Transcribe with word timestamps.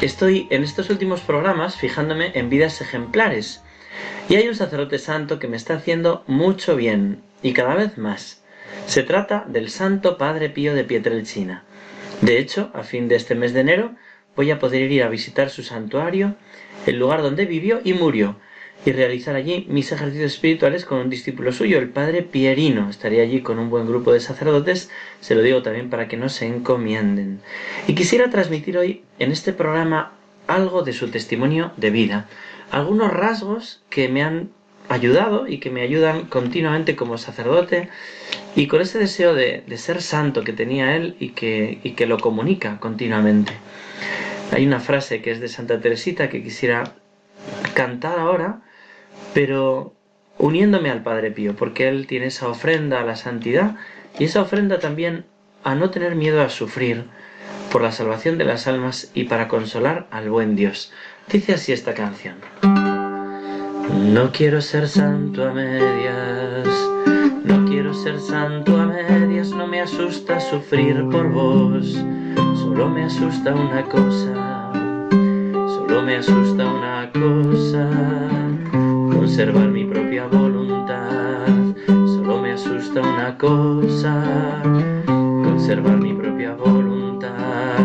Estoy 0.00 0.46
en 0.48 0.62
estos 0.62 0.88
últimos 0.88 1.20
programas 1.20 1.76
fijándome 1.76 2.32
en 2.34 2.48
vidas 2.48 2.80
ejemplares 2.80 3.62
y 4.30 4.36
hay 4.36 4.48
un 4.48 4.54
sacerdote 4.54 4.98
santo 4.98 5.38
que 5.38 5.46
me 5.46 5.58
está 5.58 5.74
haciendo 5.74 6.24
mucho 6.26 6.74
bien 6.74 7.20
y 7.42 7.52
cada 7.52 7.74
vez 7.74 7.98
más. 7.98 8.42
Se 8.86 9.02
trata 9.02 9.44
del 9.46 9.68
Santo 9.68 10.16
Padre 10.16 10.48
Pío 10.48 10.74
de 10.74 10.84
Pietrelcina. 10.84 11.64
De 12.22 12.38
hecho, 12.38 12.70
a 12.72 12.82
fin 12.82 13.08
de 13.08 13.16
este 13.16 13.34
mes 13.34 13.52
de 13.52 13.60
enero 13.60 13.94
voy 14.36 14.50
a 14.50 14.58
poder 14.58 14.90
ir 14.90 15.02
a 15.02 15.10
visitar 15.10 15.50
su 15.50 15.62
santuario, 15.62 16.34
el 16.86 16.98
lugar 16.98 17.20
donde 17.20 17.44
vivió 17.44 17.82
y 17.84 17.92
murió, 17.92 18.36
y 18.84 18.92
realizar 18.92 19.34
allí 19.34 19.66
mis 19.68 19.92
ejercicios 19.92 20.32
espirituales 20.32 20.84
con 20.84 20.98
un 20.98 21.10
discípulo 21.10 21.52
suyo, 21.52 21.78
el 21.78 21.90
padre 21.90 22.22
Pierino. 22.22 22.88
Estaría 22.88 23.22
allí 23.22 23.42
con 23.42 23.58
un 23.58 23.68
buen 23.68 23.86
grupo 23.86 24.12
de 24.12 24.20
sacerdotes, 24.20 24.90
se 25.20 25.34
lo 25.34 25.42
digo 25.42 25.62
también 25.62 25.90
para 25.90 26.08
que 26.08 26.16
no 26.16 26.28
se 26.28 26.46
encomienden. 26.46 27.40
Y 27.86 27.94
quisiera 27.94 28.30
transmitir 28.30 28.78
hoy 28.78 29.04
en 29.18 29.32
este 29.32 29.52
programa 29.52 30.12
algo 30.46 30.82
de 30.82 30.92
su 30.92 31.10
testimonio 31.10 31.72
de 31.76 31.90
vida, 31.90 32.28
algunos 32.70 33.12
rasgos 33.12 33.82
que 33.90 34.08
me 34.08 34.22
han 34.22 34.50
ayudado 34.88 35.46
y 35.46 35.58
que 35.58 35.70
me 35.70 35.82
ayudan 35.82 36.26
continuamente 36.26 36.96
como 36.96 37.18
sacerdote 37.18 37.88
y 38.56 38.66
con 38.66 38.80
ese 38.80 38.98
deseo 38.98 39.34
de, 39.34 39.62
ser 39.76 40.02
santo 40.02 40.42
que 40.42 40.52
tenía 40.52 40.96
él 40.96 41.16
y 41.20 41.30
que, 41.30 41.78
y 41.84 41.92
que 41.92 42.06
lo 42.06 42.18
comunica 42.18 42.80
continuamente. 42.80 43.52
Hay 44.52 44.66
una 44.66 44.80
frase 44.80 45.22
que 45.22 45.30
es 45.30 45.40
de 45.40 45.48
Santa 45.48 45.80
Teresita 45.80 46.28
que 46.28 46.42
quisiera 46.42 46.94
cantar 47.74 48.18
ahora 48.18 48.62
pero 49.34 49.94
uniéndome 50.38 50.90
al 50.90 51.02
Padre 51.02 51.30
Pío, 51.30 51.54
porque 51.54 51.88
él 51.88 52.06
tiene 52.06 52.26
esa 52.26 52.48
ofrenda 52.48 53.00
a 53.00 53.04
la 53.04 53.16
santidad 53.16 53.76
y 54.18 54.24
esa 54.24 54.42
ofrenda 54.42 54.78
también 54.78 55.26
a 55.64 55.74
no 55.74 55.90
tener 55.90 56.14
miedo 56.14 56.42
a 56.42 56.48
sufrir 56.48 57.04
por 57.70 57.82
la 57.82 57.92
salvación 57.92 58.38
de 58.38 58.44
las 58.44 58.66
almas 58.66 59.10
y 59.14 59.24
para 59.24 59.48
consolar 59.48 60.06
al 60.10 60.30
buen 60.30 60.56
Dios. 60.56 60.92
Dice 61.30 61.54
así 61.54 61.72
esta 61.72 61.94
canción. 61.94 62.36
No 64.12 64.32
quiero 64.32 64.60
ser 64.60 64.88
santo 64.88 65.48
a 65.48 65.52
medias, 65.52 66.66
no 67.44 67.64
quiero 67.66 67.92
ser 67.94 68.18
santo 68.18 68.80
a 68.80 68.86
medias, 68.86 69.50
no 69.50 69.66
me 69.66 69.80
asusta 69.80 70.40
sufrir 70.40 71.04
por 71.10 71.30
vos, 71.30 72.04
solo 72.54 72.88
me 72.88 73.04
asusta 73.04 73.54
una 73.54 73.84
cosa, 73.84 74.72
solo 75.66 76.02
me 76.02 76.16
asusta 76.16 76.66
una 76.66 77.10
cosa 77.12 78.49
conservar 79.20 79.68
mi 79.68 79.84
propia 79.84 80.26
voluntad. 80.26 81.46
Solo 81.86 82.40
me 82.40 82.52
asusta 82.52 83.02
una 83.02 83.36
cosa, 83.36 84.62
conservar 85.44 85.98
mi 85.98 86.14
propia 86.14 86.54
voluntad. 86.54 87.76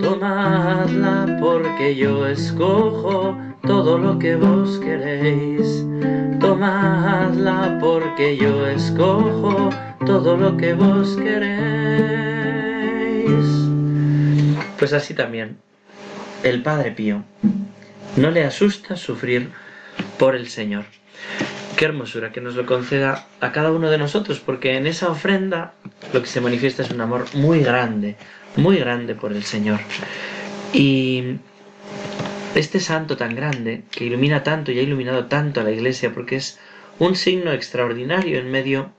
Tomadla 0.00 1.38
porque 1.40 1.94
yo 1.94 2.26
escojo 2.26 3.38
todo 3.62 3.96
lo 3.96 4.18
que 4.18 4.34
vos 4.34 4.80
queréis. 4.80 5.86
Tomadla 6.40 7.78
porque 7.80 8.36
yo 8.36 8.66
escojo 8.66 9.70
todo 10.04 10.36
lo 10.36 10.56
que 10.56 10.74
vos 10.74 11.16
queréis. 11.16 11.46
Pues 14.76 14.92
así 14.92 15.14
también, 15.14 15.56
el 16.42 16.62
Padre 16.62 16.90
Pío 16.90 17.22
no 18.16 18.32
le 18.32 18.44
asusta 18.44 18.96
sufrir 18.96 19.50
por 20.18 20.36
el 20.36 20.48
Señor. 20.48 20.84
Qué 21.76 21.86
hermosura 21.86 22.30
que 22.30 22.40
nos 22.40 22.54
lo 22.54 22.66
conceda 22.66 23.26
a 23.40 23.52
cada 23.52 23.72
uno 23.72 23.90
de 23.90 23.98
nosotros, 23.98 24.40
porque 24.40 24.76
en 24.76 24.86
esa 24.86 25.10
ofrenda 25.10 25.74
lo 26.12 26.20
que 26.22 26.28
se 26.28 26.40
manifiesta 26.40 26.82
es 26.82 26.90
un 26.90 27.00
amor 27.00 27.26
muy 27.34 27.60
grande, 27.60 28.16
muy 28.56 28.76
grande 28.76 29.14
por 29.14 29.32
el 29.32 29.44
Señor. 29.44 29.80
Y 30.72 31.38
este 32.54 32.78
santo 32.78 33.16
tan 33.16 33.34
grande, 33.34 33.82
que 33.90 34.04
ilumina 34.04 34.44
tanto 34.44 34.70
y 34.70 34.78
ha 34.78 34.82
iluminado 34.82 35.26
tanto 35.26 35.60
a 35.60 35.64
la 35.64 35.72
iglesia, 35.72 36.12
porque 36.14 36.36
es 36.36 36.60
un 36.98 37.16
signo 37.16 37.52
extraordinario 37.52 38.38
en 38.38 38.50
medio 38.50 38.92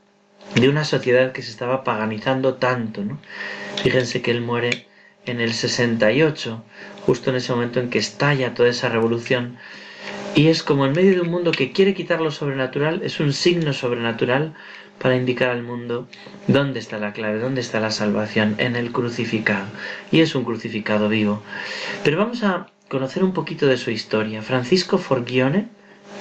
de 0.56 0.68
una 0.68 0.84
sociedad 0.84 1.32
que 1.32 1.42
se 1.42 1.52
estaba 1.52 1.84
paganizando 1.84 2.56
tanto, 2.56 3.04
¿no? 3.04 3.20
Fíjense 3.82 4.22
que 4.22 4.32
él 4.32 4.42
muere 4.42 4.88
en 5.26 5.40
el 5.40 5.54
68, 5.54 6.64
justo 7.06 7.30
en 7.30 7.38
ese 7.38 7.54
momento 7.54 7.80
en 7.80 7.90
que 7.90 8.00
estalla 8.00 8.54
toda 8.54 8.70
esa 8.70 8.90
revolución 8.90 9.58
y 10.36 10.48
es 10.48 10.64
como 10.64 10.86
en 10.86 10.92
medio 10.92 11.16
de 11.16 11.22
un 11.22 11.32
mundo 11.32 11.52
que 11.52 11.72
quiere 11.72 11.94
quitar 11.94 12.20
lo 12.20 12.30
sobrenatural, 12.30 13.02
es 13.04 13.22
un 13.22 13.32
signo 13.32 13.72
sobrenatural 13.72 14.54
para 15.00 15.16
indicar 15.16 15.50
al 15.50 15.64
mundo 15.64 16.10
dónde 16.48 16.80
está 16.80 17.00
la 17.00 17.14
clave, 17.14 17.40
dónde 17.40 17.62
está 17.62 17.80
la 17.80 17.92
salvación, 17.92 18.56
en 18.58 18.76
el 18.76 18.92
crucificado. 18.92 19.66
Y 20.12 20.20
es 20.20 20.36
un 20.36 20.44
crucificado 20.44 21.08
vivo. 21.08 21.42
Pero 22.04 22.18
vamos 22.18 22.44
a 22.44 22.68
conocer 22.90 23.24
un 23.24 23.32
poquito 23.34 23.66
de 23.66 23.78
su 23.78 23.92
historia. 23.92 24.42
Francisco 24.42 24.98
Forgione, 24.98 25.70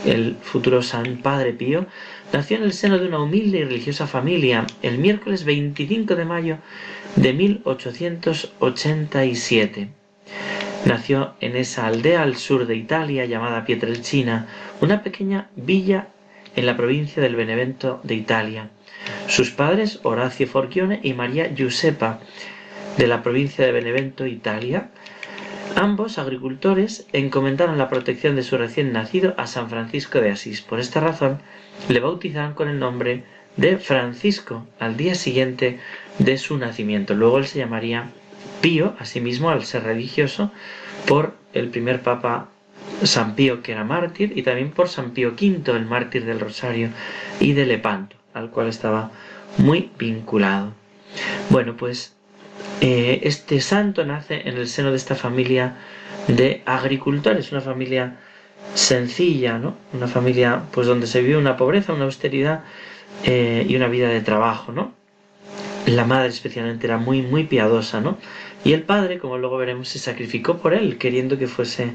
el 0.05 0.37
futuro 0.43 0.81
San 0.83 1.17
Padre 1.17 1.53
Pío, 1.53 1.89
nació 2.33 2.59
en 2.59 2.63
el 2.63 2.73
seno 2.73 2.99
de 2.99 3.09
una 3.09 3.21
humilde 3.21 3.59
y 3.59 3.65
religiosa 3.65 4.07
familia 4.07 4.65
el 4.83 4.99
miércoles 4.99 5.45
25 5.45 6.15
de 6.15 6.25
mayo 6.25 6.59
de 7.17 7.33
1887. 7.33 10.04
Nació 10.85 11.35
en 11.41 11.57
esa 11.57 11.87
aldea 11.87 12.23
al 12.23 12.37
sur 12.37 12.67
de 12.67 12.77
Italia 12.77 13.25
llamada 13.25 13.65
Pietrelcina, 13.65 14.49
una 14.83 15.03
pequeña 15.03 15.49
villa 15.57 16.09
en 16.57 16.67
la 16.67 16.77
provincia 16.77 17.23
del 17.23 17.37
Benevento 17.37 18.01
de 18.03 18.15
Italia. 18.15 18.69
Sus 19.27 19.51
padres, 19.51 20.01
Horacio 20.03 20.47
Forchione 20.47 21.01
y 21.03 21.15
María 21.15 21.53
Giuseppa, 21.55 22.21
de 22.99 23.07
la 23.07 23.23
provincia 23.23 23.65
de 23.65 23.73
Benevento, 23.73 24.27
Italia, 24.27 24.91
ambos 25.75 26.19
agricultores 26.19 27.07
encomendaron 27.13 27.79
la 27.79 27.89
protección 27.89 28.37
de 28.37 28.43
su 28.43 28.59
recién 28.59 28.93
nacido 28.93 29.35
a 29.39 29.47
San 29.47 29.71
Francisco 29.71 30.21
de 30.21 30.31
Asís. 30.31 30.61
Por 30.61 30.81
esta 30.81 31.01
razón, 31.01 31.41
le 31.89 32.01
bautizaron 32.01 32.53
con 32.53 32.69
el 32.69 32.79
nombre 32.79 33.25
de 33.57 33.79
Francisco 33.79 34.67
al 34.79 34.97
día 34.97 35.15
siguiente 35.15 35.81
de 36.19 36.37
su 36.37 36.59
nacimiento. 36.59 37.15
Luego 37.15 37.39
él 37.39 37.47
se 37.47 37.59
llamaría 37.59 38.11
Pío, 38.65 38.95
asimismo, 38.99 39.51
al 39.51 39.67
ser 39.67 39.83
religioso, 39.83 40.51
por 41.07 41.35
el 41.53 41.69
primer 41.69 42.01
papa 42.01 42.49
San 43.03 43.35
Pío, 43.35 43.63
que 43.63 43.73
era 43.73 43.85
mártir, 43.85 44.33
y 44.37 44.43
también 44.43 44.71
por 44.71 44.89
San 44.89 45.11
Pío 45.11 45.33
V, 45.33 45.71
el 45.71 45.85
mártir 45.85 46.25
del 46.25 46.41
Rosario 46.41 46.89
y 47.41 47.53
de 47.53 47.67
Lepanto, 47.67 48.17
al 48.33 48.49
cual 48.49 48.69
estaba 48.69 49.11
muy 49.59 49.91
vinculado. 49.99 50.73
Bueno, 51.51 51.77
pues 51.77 52.17
eh, 52.81 53.21
este 53.25 53.61
santo 53.61 54.03
nace 54.07 54.49
en 54.49 54.57
el 54.57 54.67
seno 54.67 54.93
de 54.93 54.97
esta 54.97 55.15
familia 55.15 55.77
de 56.27 56.63
agricultores, 56.65 57.53
una 57.53 57.61
familia 57.61 58.17
sencilla, 58.73 59.59
¿no? 59.59 59.77
Una 59.93 60.09
familia, 60.09 60.63
pues 60.73 60.87
donde 60.87 61.07
se 61.07 61.21
vive 61.21 61.37
una 61.37 61.59
pobreza, 61.59 61.93
una 61.93 62.07
austeridad 62.07 62.65
eh, 63.25 63.67
y 63.69 63.77
una 63.77 63.89
vida 63.89 64.09
de 64.09 64.23
trabajo, 64.23 64.73
¿no? 64.73 64.95
La 65.85 66.07
madre 66.07 66.31
especialmente 66.31 66.87
era 66.87 66.97
muy, 66.97 67.21
muy 67.21 67.45
piadosa, 67.45 68.01
¿no? 68.01 68.17
Y 68.65 68.73
el 68.73 68.83
padre, 68.83 69.19
como 69.19 69.37
luego 69.37 69.59
veremos, 69.59 69.89
se 69.89 69.99
sacrificó 69.99 70.57
por 70.57 70.73
él, 70.73 70.97
queriendo 70.97 71.39
que 71.39 71.47
fuese 71.47 71.93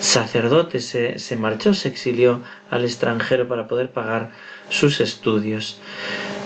sacerdote, 0.00 0.80
se, 0.80 1.36
marchó, 1.36 1.72
se 1.72 1.88
exilió 1.88 2.42
al 2.70 2.84
extranjero 2.84 3.48
para 3.48 3.66
poder 3.66 3.90
pagar 3.90 4.30
sus 4.68 5.00
estudios. 5.00 5.80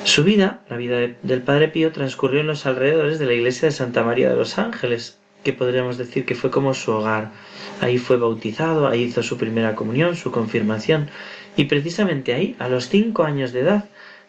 Su 0.05 0.23
vida, 0.23 0.61
la 0.69 0.77
vida 0.77 0.99
del 1.23 1.43
Padre 1.43 1.69
Pío, 1.69 1.91
transcurrió 1.91 2.41
en 2.41 2.47
los 2.47 2.67
alrededores 2.67 3.19
de 3.19 3.27
la 3.27 3.33
iglesia 3.33 3.69
de 3.69 3.73
Santa 3.73 4.05
María 4.05 4.31
de 4.31 4.37
los 4.37 4.59
Ángeles, 4.59 5.19
que 5.43 5.53
podríamos 5.53 5.99
decir 5.99 6.25
que 6.25 6.37
fue 6.37 6.51
como 6.51 6.73
su 6.73 6.93
hogar. 6.93 7.33
Ahí 7.81 7.99
fue 7.99 8.17
bautizado, 8.17 8.87
ahí 8.87 9.03
hizo 9.03 9.25
su 9.25 9.37
primera 9.39 9.75
comunión, 9.75 10.15
su 10.15 10.31
confirmación, 10.31 11.09
y 11.57 11.65
precisamente 11.65 12.33
ahí, 12.33 12.55
a 12.61 12.69
los 12.69 12.89
cinco 12.89 13.25
años 13.25 13.53
de 13.53 13.61
edad, 13.61 13.85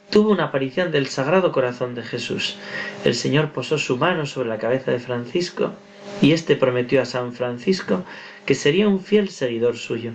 tuvo 0.10 0.32
una 0.32 0.46
aparición 0.46 0.92
del 0.92 1.08
Sagrado 1.08 1.52
Corazón 1.52 1.96
de 1.96 2.04
Jesús. 2.04 2.58
El 3.04 3.16
Señor 3.16 3.52
posó 3.52 3.78
su 3.78 3.98
mano 3.98 4.26
sobre 4.26 4.50
la 4.50 4.58
cabeza 4.58 4.92
de 4.92 5.00
Francisco 5.00 5.74
y 6.22 6.32
éste 6.32 6.56
prometió 6.56 7.02
a 7.02 7.06
San 7.06 7.34
Francisco 7.34 8.04
que 8.46 8.56
sería 8.56 8.88
un 8.88 9.02
fiel 9.02 9.30
seguidor 9.30 9.78
suyo. 9.78 10.12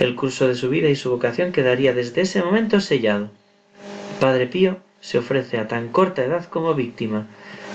El 0.00 0.14
curso 0.14 0.48
de 0.48 0.54
su 0.54 0.68
vida 0.68 0.88
y 0.88 0.96
su 0.96 1.10
vocación 1.10 1.52
quedaría 1.52 1.92
desde 1.92 2.22
ese 2.22 2.42
momento 2.42 2.80
sellado. 2.80 3.30
Padre 4.20 4.46
Pío 4.46 4.78
se 5.00 5.18
ofrece 5.18 5.58
a 5.58 5.68
tan 5.68 5.88
corta 5.88 6.24
edad 6.24 6.46
como 6.46 6.74
víctima. 6.74 7.26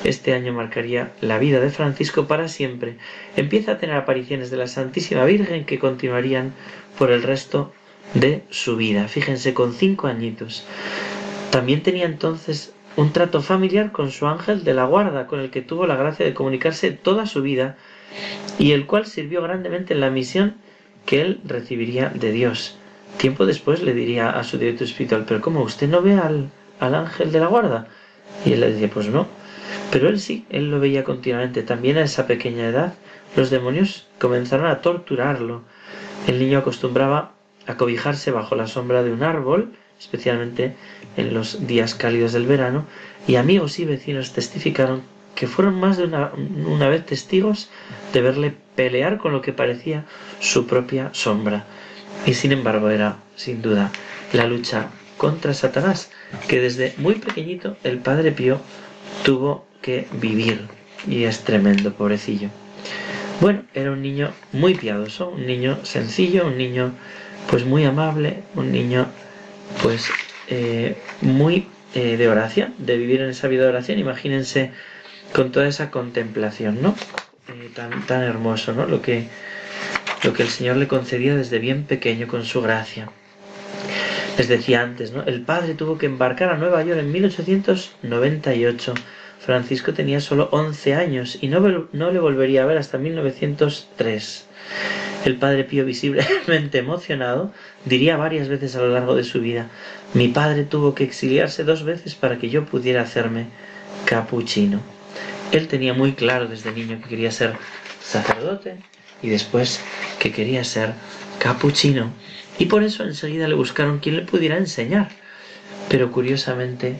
Este 0.03 0.33
año 0.33 0.53
marcaría 0.53 1.11
la 1.21 1.37
vida 1.37 1.59
de 1.59 1.69
Francisco 1.69 2.27
para 2.27 2.47
siempre. 2.47 2.97
Empieza 3.35 3.73
a 3.73 3.77
tener 3.77 3.95
apariciones 3.95 4.49
de 4.49 4.57
la 4.57 4.67
Santísima 4.67 5.23
Virgen 5.25 5.65
que 5.65 5.79
continuarían 5.79 6.53
por 6.97 7.11
el 7.11 7.21
resto 7.21 7.71
de 8.15 8.43
su 8.49 8.75
vida. 8.75 9.07
Fíjense, 9.07 9.53
con 9.53 9.73
cinco 9.73 10.07
añitos. 10.07 10.65
También 11.51 11.83
tenía 11.83 12.05
entonces 12.05 12.73
un 12.95 13.13
trato 13.13 13.41
familiar 13.41 13.91
con 13.91 14.11
su 14.11 14.25
ángel 14.27 14.63
de 14.63 14.73
la 14.73 14.85
guarda, 14.85 15.27
con 15.27 15.39
el 15.39 15.51
que 15.51 15.61
tuvo 15.61 15.85
la 15.85 15.95
gracia 15.95 16.25
de 16.25 16.33
comunicarse 16.33 16.91
toda 16.91 17.25
su 17.25 17.41
vida 17.41 17.77
y 18.57 18.71
el 18.71 18.85
cual 18.85 19.05
sirvió 19.05 19.41
grandemente 19.41 19.93
en 19.93 19.99
la 19.99 20.09
misión 20.09 20.55
que 21.05 21.21
él 21.21 21.41
recibiría 21.45 22.09
de 22.09 22.31
Dios. 22.31 22.77
Tiempo 23.17 23.45
después 23.45 23.81
le 23.83 23.93
diría 23.93 24.29
a 24.29 24.43
su 24.43 24.57
director 24.57 24.87
espiritual, 24.87 25.25
pero 25.27 25.41
¿cómo 25.41 25.61
usted 25.61 25.89
no 25.89 26.01
ve 26.01 26.15
al, 26.15 26.49
al 26.79 26.95
ángel 26.95 27.31
de 27.31 27.39
la 27.39 27.47
guarda? 27.47 27.87
Y 28.45 28.53
él 28.53 28.61
le 28.61 28.71
decía, 28.71 28.89
pues 28.89 29.07
no. 29.07 29.27
Pero 29.91 30.09
él 30.09 30.19
sí, 30.19 30.45
él 30.49 30.71
lo 30.71 30.79
veía 30.79 31.03
continuamente. 31.03 31.63
También 31.63 31.97
a 31.97 32.03
esa 32.03 32.27
pequeña 32.27 32.67
edad, 32.67 32.93
los 33.35 33.49
demonios 33.49 34.07
comenzaron 34.19 34.67
a 34.67 34.81
torturarlo. 34.81 35.63
El 36.27 36.39
niño 36.39 36.59
acostumbraba 36.59 37.33
a 37.67 37.77
cobijarse 37.77 38.31
bajo 38.31 38.55
la 38.55 38.67
sombra 38.67 39.03
de 39.03 39.11
un 39.11 39.23
árbol, 39.23 39.73
especialmente 39.99 40.75
en 41.17 41.33
los 41.33 41.67
días 41.67 41.95
cálidos 41.95 42.33
del 42.33 42.47
verano, 42.47 42.85
y 43.27 43.35
amigos 43.35 43.79
y 43.79 43.85
vecinos 43.85 44.33
testificaron 44.33 45.03
que 45.35 45.47
fueron 45.47 45.79
más 45.79 45.97
de 45.97 46.05
una, 46.05 46.31
una 46.65 46.89
vez 46.89 47.05
testigos 47.05 47.69
de 48.13 48.21
verle 48.21 48.53
pelear 48.75 49.17
con 49.17 49.31
lo 49.31 49.41
que 49.41 49.53
parecía 49.53 50.05
su 50.39 50.67
propia 50.67 51.09
sombra. 51.13 51.65
Y 52.25 52.33
sin 52.33 52.51
embargo 52.51 52.89
era, 52.89 53.17
sin 53.35 53.61
duda, 53.61 53.91
la 54.33 54.45
lucha 54.45 54.89
contra 55.17 55.53
Satanás, 55.53 56.11
que 56.47 56.59
desde 56.59 56.93
muy 56.97 57.15
pequeñito 57.15 57.77
el 57.83 57.99
Padre 57.99 58.31
Pío 58.31 58.59
tuvo 59.23 59.65
que 59.81 60.07
vivir. 60.13 60.67
Y 61.07 61.23
es 61.23 61.43
tremendo, 61.43 61.93
pobrecillo. 61.93 62.49
Bueno, 63.39 63.63
era 63.73 63.91
un 63.91 64.01
niño 64.01 64.31
muy 64.51 64.75
piadoso, 64.75 65.29
un 65.29 65.47
niño 65.47 65.83
sencillo, 65.83 66.45
un 66.45 66.57
niño 66.57 66.91
pues 67.49 67.65
muy 67.65 67.85
amable, 67.85 68.43
un 68.55 68.71
niño 68.71 69.07
pues 69.81 70.11
eh, 70.51 70.97
muy 71.21 71.67
eh, 71.95 72.17
de 72.17 72.27
oración, 72.27 72.73
de 72.77 72.97
vivir 72.97 73.21
en 73.21 73.29
esa 73.29 73.47
vida 73.47 73.63
de 73.63 73.69
oración. 73.69 73.99
Imagínense 73.99 74.71
con 75.33 75.53
toda 75.53 75.65
esa 75.65 75.91
contemplación, 75.91 76.81
¿no? 76.81 76.93
Eh, 77.47 77.69
tan, 77.73 78.05
tan 78.05 78.21
hermoso, 78.21 78.73
¿no? 78.73 78.85
Lo 78.85 79.01
que, 79.01 79.27
lo 80.23 80.33
que 80.33 80.43
el 80.43 80.49
Señor 80.49 80.75
le 80.75 80.89
concedía 80.89 81.35
desde 81.35 81.59
bien 81.59 81.85
pequeño 81.85 82.27
con 82.27 82.43
su 82.43 82.61
gracia. 82.61 83.09
Les 84.37 84.49
decía 84.49 84.81
antes, 84.81 85.13
¿no? 85.13 85.23
El 85.23 85.41
padre 85.41 85.73
tuvo 85.73 85.97
que 85.97 86.05
embarcar 86.07 86.49
a 86.49 86.57
Nueva 86.57 86.83
York 86.83 86.99
en 86.99 87.13
1898. 87.13 88.93
Francisco 89.39 89.93
tenía 89.93 90.19
solo 90.19 90.49
11 90.51 90.95
años 90.95 91.37
y 91.41 91.47
no, 91.47 91.87
no 91.93 92.11
le 92.11 92.19
volvería 92.19 92.63
a 92.63 92.65
ver 92.65 92.77
hasta 92.77 92.97
1903. 92.97 94.45
El 95.25 95.37
padre 95.37 95.63
Pío, 95.63 95.85
visiblemente 95.85 96.79
emocionado, 96.79 97.51
diría 97.85 98.17
varias 98.17 98.47
veces 98.47 98.75
a 98.75 98.79
lo 98.79 98.89
largo 98.89 99.15
de 99.15 99.23
su 99.23 99.39
vida, 99.39 99.69
mi 100.13 100.27
padre 100.29 100.63
tuvo 100.63 100.95
que 100.95 101.03
exiliarse 101.03 101.63
dos 101.63 101.83
veces 101.83 102.15
para 102.15 102.37
que 102.37 102.49
yo 102.49 102.65
pudiera 102.65 103.01
hacerme 103.01 103.47
capuchino. 104.05 104.79
Él 105.51 105.67
tenía 105.67 105.93
muy 105.93 106.13
claro 106.13 106.47
desde 106.47 106.71
niño 106.71 106.99
que 107.01 107.09
quería 107.09 107.31
ser 107.31 107.53
sacerdote 108.01 108.77
y 109.21 109.29
después 109.29 109.81
que 110.19 110.31
quería 110.31 110.63
ser 110.63 110.93
capuchino. 111.39 112.11
Y 112.57 112.65
por 112.65 112.83
eso 112.83 113.03
enseguida 113.03 113.47
le 113.47 113.55
buscaron 113.55 113.99
quien 113.99 114.17
le 114.17 114.23
pudiera 114.23 114.57
enseñar. 114.57 115.09
Pero 115.89 116.11
curiosamente, 116.11 116.95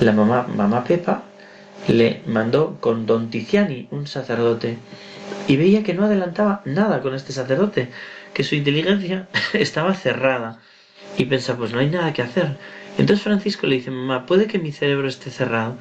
la 0.00 0.12
mamá, 0.12 0.46
mamá 0.46 0.84
Pepa, 0.84 1.24
le 1.88 2.22
mandó 2.26 2.78
con 2.80 3.06
don 3.06 3.30
Tiziani, 3.30 3.88
un 3.90 4.06
sacerdote, 4.06 4.78
y 5.48 5.56
veía 5.56 5.82
que 5.82 5.94
no 5.94 6.04
adelantaba 6.04 6.62
nada 6.64 7.00
con 7.02 7.14
este 7.14 7.32
sacerdote, 7.32 7.90
que 8.34 8.44
su 8.44 8.54
inteligencia 8.54 9.28
estaba 9.52 9.94
cerrada. 9.94 10.60
Y 11.16 11.24
pensaba, 11.24 11.60
pues 11.60 11.72
no 11.72 11.78
hay 11.78 11.88
nada 11.88 12.12
que 12.12 12.22
hacer. 12.22 12.56
Entonces 12.98 13.22
Francisco 13.22 13.66
le 13.66 13.76
dice, 13.76 13.90
mamá, 13.90 14.26
puede 14.26 14.46
que 14.46 14.58
mi 14.58 14.72
cerebro 14.72 15.08
esté 15.08 15.30
cerrado, 15.30 15.76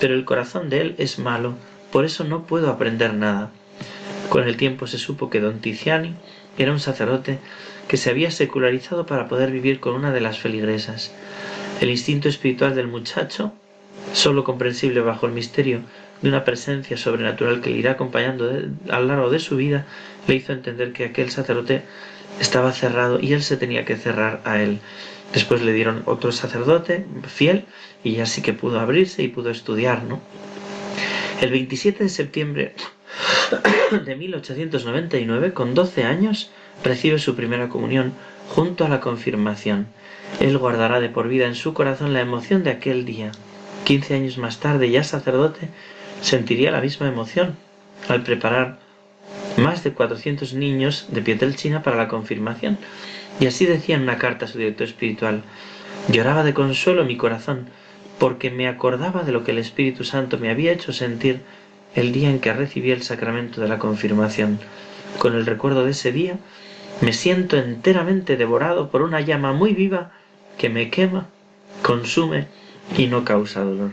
pero 0.00 0.14
el 0.14 0.24
corazón 0.24 0.68
de 0.68 0.80
él 0.80 0.94
es 0.98 1.18
malo, 1.18 1.54
por 1.92 2.04
eso 2.04 2.24
no 2.24 2.46
puedo 2.46 2.70
aprender 2.70 3.14
nada. 3.14 3.50
Con 4.28 4.46
el 4.46 4.56
tiempo 4.56 4.86
se 4.86 4.98
supo 4.98 5.30
que 5.30 5.40
don 5.40 5.60
Tiziani 5.60 6.14
era 6.58 6.72
un 6.72 6.80
sacerdote 6.80 7.38
que 7.86 7.96
se 7.96 8.10
había 8.10 8.30
secularizado 8.30 9.06
para 9.06 9.28
poder 9.28 9.52
vivir 9.52 9.78
con 9.78 9.94
una 9.94 10.12
de 10.12 10.20
las 10.20 10.38
feligresas. 10.38 11.12
El 11.80 11.90
instinto 11.90 12.28
espiritual 12.28 12.74
del 12.74 12.88
muchacho, 12.88 13.52
solo 14.12 14.42
comprensible 14.42 15.00
bajo 15.00 15.26
el 15.26 15.32
misterio 15.32 15.82
de 16.22 16.28
una 16.28 16.44
presencia 16.44 16.96
sobrenatural 16.96 17.60
que 17.60 17.70
le 17.70 17.78
irá 17.78 17.92
acompañando 17.92 18.50
a 18.90 19.00
lo 19.00 19.06
largo 19.06 19.30
de 19.30 19.38
su 19.38 19.56
vida, 19.56 19.86
le 20.26 20.34
hizo 20.34 20.52
entender 20.52 20.92
que 20.92 21.04
aquel 21.04 21.30
sacerdote 21.30 21.82
estaba 22.40 22.72
cerrado 22.72 23.18
y 23.20 23.32
él 23.32 23.42
se 23.42 23.56
tenía 23.56 23.84
que 23.84 23.96
cerrar 23.96 24.40
a 24.44 24.60
él. 24.60 24.80
Después 25.32 25.62
le 25.62 25.72
dieron 25.72 26.02
otro 26.06 26.32
sacerdote 26.32 27.04
fiel 27.26 27.64
y 28.04 28.12
ya 28.12 28.26
sí 28.26 28.42
que 28.42 28.52
pudo 28.52 28.80
abrirse 28.80 29.22
y 29.22 29.28
pudo 29.28 29.50
estudiar, 29.50 30.04
¿no? 30.04 30.20
El 31.40 31.50
27 31.50 32.04
de 32.04 32.08
septiembre 32.08 32.74
de 34.04 34.16
1899, 34.16 35.52
con 35.52 35.74
12 35.74 36.04
años, 36.04 36.50
recibe 36.82 37.18
su 37.18 37.34
primera 37.34 37.68
comunión 37.68 38.12
junto 38.48 38.84
a 38.84 38.88
la 38.88 39.00
confirmación. 39.00 39.86
Él 40.40 40.56
guardará 40.58 41.00
de 41.00 41.08
por 41.08 41.28
vida 41.28 41.46
en 41.46 41.54
su 41.54 41.74
corazón 41.74 42.12
la 42.12 42.20
emoción 42.20 42.62
de 42.64 42.70
aquel 42.70 43.04
día. 43.04 43.32
15 43.84 44.14
años 44.14 44.38
más 44.38 44.60
tarde, 44.60 44.90
ya 44.90 45.04
sacerdote, 45.04 45.68
sentiría 46.20 46.70
la 46.70 46.80
misma 46.80 47.08
emoción 47.08 47.56
al 48.08 48.22
preparar 48.22 48.78
más 49.56 49.84
de 49.84 49.92
400 49.92 50.54
niños 50.54 51.06
de 51.10 51.22
Pietrelcina 51.22 51.82
para 51.82 51.96
la 51.96 52.08
confirmación. 52.08 52.78
Y 53.40 53.46
así 53.46 53.66
decía 53.66 53.96
en 53.96 54.02
una 54.02 54.18
carta 54.18 54.44
a 54.44 54.48
su 54.48 54.58
director 54.58 54.86
espiritual, 54.86 55.42
lloraba 56.08 56.44
de 56.44 56.54
consuelo 56.54 57.04
mi 57.04 57.16
corazón, 57.16 57.66
porque 58.18 58.50
me 58.50 58.68
acordaba 58.68 59.22
de 59.22 59.32
lo 59.32 59.44
que 59.44 59.50
el 59.50 59.58
Espíritu 59.58 60.04
Santo 60.04 60.38
me 60.38 60.50
había 60.50 60.72
hecho 60.72 60.92
sentir 60.92 61.40
el 61.94 62.12
día 62.12 62.30
en 62.30 62.40
que 62.40 62.52
recibí 62.52 62.90
el 62.90 63.02
sacramento 63.02 63.60
de 63.60 63.68
la 63.68 63.78
confirmación. 63.78 64.58
Con 65.18 65.34
el 65.34 65.46
recuerdo 65.46 65.84
de 65.84 65.90
ese 65.92 66.12
día, 66.12 66.38
me 67.00 67.12
siento 67.12 67.56
enteramente 67.56 68.36
devorado 68.36 68.90
por 68.90 69.02
una 69.02 69.20
llama 69.20 69.52
muy 69.52 69.74
viva 69.74 70.12
que 70.56 70.70
me 70.70 70.90
quema, 70.90 71.26
consume 71.82 72.46
y 72.96 73.06
no 73.06 73.24
causa 73.24 73.60
dolor. 73.60 73.92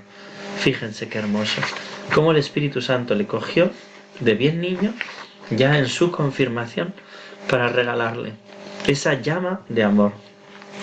Fíjense 0.57 1.09
qué 1.09 1.17
hermoso. 1.19 1.61
Cómo 2.11 2.31
el 2.31 2.37
Espíritu 2.37 2.81
Santo 2.81 3.15
le 3.15 3.27
cogió 3.27 3.71
de 4.19 4.33
bien 4.33 4.61
niño, 4.61 4.93
ya 5.49 5.77
en 5.77 5.87
su 5.87 6.11
confirmación, 6.11 6.93
para 7.49 7.69
regalarle 7.69 8.33
esa 8.87 9.21
llama 9.21 9.61
de 9.69 9.83
amor, 9.83 10.11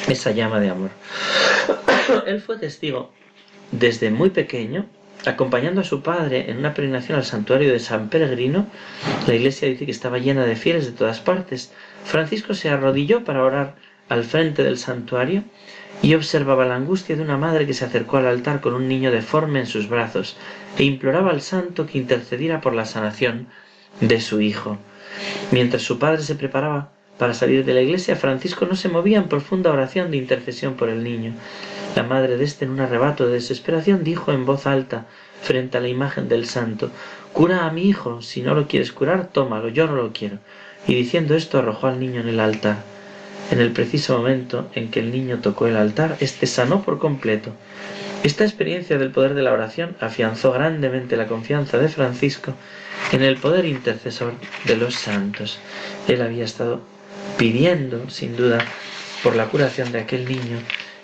esa 0.09 0.31
llama 0.31 0.61
de 0.61 0.71
amor. 0.71 0.91
Él 2.27 2.41
fue 2.41 2.59
testigo 2.59 3.13
desde 3.73 4.11
muy 4.11 4.31
pequeño, 4.31 4.87
acompañando 5.27 5.83
a 5.83 5.85
su 5.85 6.03
padre 6.03 6.51
en 6.51 6.59
una 6.59 6.75
peregrinación 6.75 7.19
al 7.19 7.25
santuario 7.25 7.73
de 7.73 7.79
San 7.79 8.09
Peregrino. 8.09 8.67
La 9.27 9.35
iglesia 9.35 9.69
dice 9.69 9.85
que 9.85 9.93
estaba 9.93 10.19
llena 10.19 10.45
de 10.47 10.57
fieles 10.57 10.87
de 10.87 10.93
todas 10.93 11.21
partes. 11.21 11.73
Francisco 12.05 12.55
se 12.55 12.71
arrodilló 12.71 13.25
para 13.25 13.45
orar 13.45 13.77
al 14.09 14.25
frente 14.25 14.65
del 14.65 14.79
santuario 14.79 15.45
y 16.03 16.15
observaba 16.15 16.65
la 16.65 16.77
angustia 16.77 17.17
de 17.17 17.23
una 17.23 17.37
madre 17.37 17.67
que 17.67 17.75
se 17.75 17.85
acercó 17.85 18.17
al 18.17 18.27
altar 18.27 18.61
con 18.61 18.75
un 18.75 18.89
niño 18.89 19.11
deforme 19.11 19.61
en 19.61 19.67
sus 19.67 19.89
brazos 19.89 20.37
e 20.79 20.85
imploraba 20.85 21.31
al 21.31 21.43
santo 21.43 21.87
que 21.87 21.99
intercediera 21.99 22.61
por 22.61 22.75
la 22.75 22.87
sanación 22.87 23.49
de 24.01 24.21
su 24.21 24.41
hijo. 24.41 24.79
Mientras 25.51 25.83
su 25.83 25.99
padre 25.99 26.23
se 26.23 26.35
preparaba 26.35 26.93
para 27.19 27.35
salir 27.35 27.65
de 27.67 27.75
la 27.75 27.83
iglesia, 27.83 28.17
Francisco 28.17 28.65
no 28.65 28.77
se 28.77 28.89
movía 28.89 29.19
en 29.19 29.29
profunda 29.29 29.71
oración 29.71 30.11
de 30.11 30.17
intercesión 30.17 30.75
por 30.75 30.89
el 30.89 31.05
niño. 31.05 31.35
La 31.95 32.03
madre 32.03 32.39
de 32.39 32.45
este, 32.45 32.65
en 32.65 32.71
un 32.71 32.81
arrebato 32.81 33.27
de 33.27 33.35
desesperación, 33.35 34.05
dijo 34.05 34.33
en 34.33 34.47
voz 34.47 34.67
alta, 34.67 35.07
frente 35.43 35.77
a 35.77 35.81
la 35.81 35.89
imagen 35.89 36.29
del 36.29 36.47
santo, 36.47 36.91
Cura 37.33 37.67
a 37.67 37.73
mi 37.73 37.83
hijo, 37.83 38.23
si 38.23 38.43
no 38.43 38.55
lo 38.55 38.67
quieres 38.67 38.93
curar, 38.93 39.29
tómalo, 39.29 39.69
yo 39.69 39.87
no 39.87 39.97
lo 39.97 40.13
quiero. 40.13 40.39
Y 40.87 40.95
diciendo 40.95 41.35
esto 41.35 41.59
arrojó 41.59 41.89
al 41.89 42.01
niño 42.01 42.23
en 42.23 42.29
el 42.29 42.41
altar. 42.41 42.90
En 43.51 43.61
el 43.61 43.73
preciso 43.73 44.17
momento 44.17 44.71
en 44.75 44.91
que 44.91 45.01
el 45.01 45.11
niño 45.11 45.41
tocó 45.41 45.67
el 45.67 45.77
altar, 45.77 46.17
éste 46.21 46.47
sanó 46.47 46.83
por 46.83 46.99
completo. 46.99 47.51
Esta 48.23 48.45
experiencia 48.45 48.99
del 48.99 49.11
poder 49.11 49.35
de 49.35 49.43
la 49.43 49.53
oración 49.53 49.97
afianzó 49.99 50.53
grandemente 50.53 51.17
la 51.17 51.27
confianza 51.27 51.79
de 51.79 51.89
Francisco 51.89 52.55
en 53.13 53.23
el 53.23 53.39
poder 53.39 53.65
intercesor 53.65 54.35
de 54.65 54.77
los 54.77 54.95
santos. 54.95 55.59
Él 56.07 56.23
había 56.23 56.45
estado 56.45 56.81
pidiendo, 57.39 58.09
sin 58.09 58.37
duda, 58.37 58.59
por 59.23 59.37
la 59.37 59.47
curación 59.47 59.91
de 59.91 60.01
aquel 60.01 60.27
niño 60.27 60.59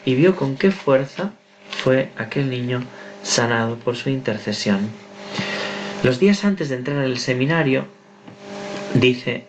y 0.04 0.14
vio 0.14 0.36
con 0.36 0.56
qué 0.56 0.70
fuerza 0.70 1.32
fue 1.70 2.10
aquel 2.16 2.48
niño 2.48 2.82
sanado 3.22 3.76
por 3.76 3.96
su 3.96 4.08
intercesión. 4.08 4.88
Los 6.02 6.20
días 6.20 6.44
antes 6.44 6.68
de 6.68 6.76
entrar 6.76 6.98
en 6.98 7.04
el 7.04 7.18
seminario, 7.18 7.86
dice 8.94 9.44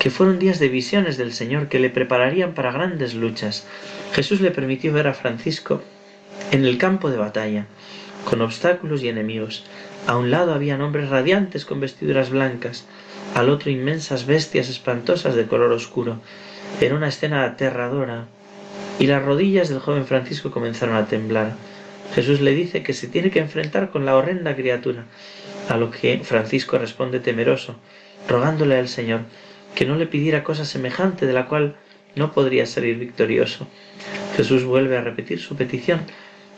que 0.00 0.08
fueron 0.08 0.38
días 0.38 0.58
de 0.58 0.70
visiones 0.70 1.18
del 1.18 1.34
Señor 1.34 1.68
que 1.68 1.78
le 1.78 1.90
prepararían 1.90 2.54
para 2.54 2.72
grandes 2.72 3.14
luchas. 3.14 3.66
Jesús 4.14 4.40
le 4.40 4.50
permitió 4.50 4.94
ver 4.94 5.06
a 5.06 5.12
Francisco 5.12 5.82
en 6.52 6.64
el 6.64 6.78
campo 6.78 7.10
de 7.10 7.18
batalla, 7.18 7.66
con 8.24 8.40
obstáculos 8.40 9.02
y 9.02 9.08
enemigos, 9.08 9.62
A 10.06 10.16
un 10.16 10.30
lado 10.30 10.54
habían 10.54 10.80
hombres 10.80 11.10
radiantes 11.10 11.66
con 11.66 11.80
vestiduras 11.80 12.30
blancas, 12.30 12.86
al 13.34 13.50
otro 13.50 13.70
inmensas 13.70 14.24
bestias 14.24 14.70
espantosas 14.70 15.34
de 15.34 15.46
color 15.46 15.70
oscuro. 15.70 16.18
Era 16.80 16.94
una 16.94 17.08
escena 17.08 17.44
aterradora, 17.44 18.24
y 18.98 19.06
las 19.06 19.22
rodillas 19.22 19.68
del 19.68 19.80
joven 19.80 20.06
Francisco 20.06 20.50
comenzaron 20.50 20.96
a 20.96 21.08
temblar. 21.08 21.52
Jesús 22.14 22.40
le 22.40 22.54
dice 22.54 22.82
que 22.82 22.94
se 22.94 23.06
tiene 23.06 23.30
que 23.30 23.40
enfrentar 23.40 23.90
con 23.90 24.06
la 24.06 24.16
horrenda 24.16 24.56
criatura, 24.56 25.04
a 25.68 25.76
lo 25.76 25.90
que 25.90 26.22
Francisco 26.24 26.78
responde 26.78 27.20
temeroso, 27.20 27.76
rogándole 28.26 28.78
al 28.78 28.88
Señor 28.88 29.20
que 29.74 29.84
no 29.84 29.96
le 29.96 30.06
pidiera 30.06 30.44
cosa 30.44 30.64
semejante 30.64 31.26
de 31.26 31.32
la 31.32 31.46
cual 31.46 31.76
no 32.14 32.32
podría 32.32 32.66
salir 32.66 32.98
victorioso. 32.98 33.66
Jesús 34.36 34.64
vuelve 34.64 34.96
a 34.96 35.02
repetir 35.02 35.40
su 35.40 35.56
petición, 35.56 36.00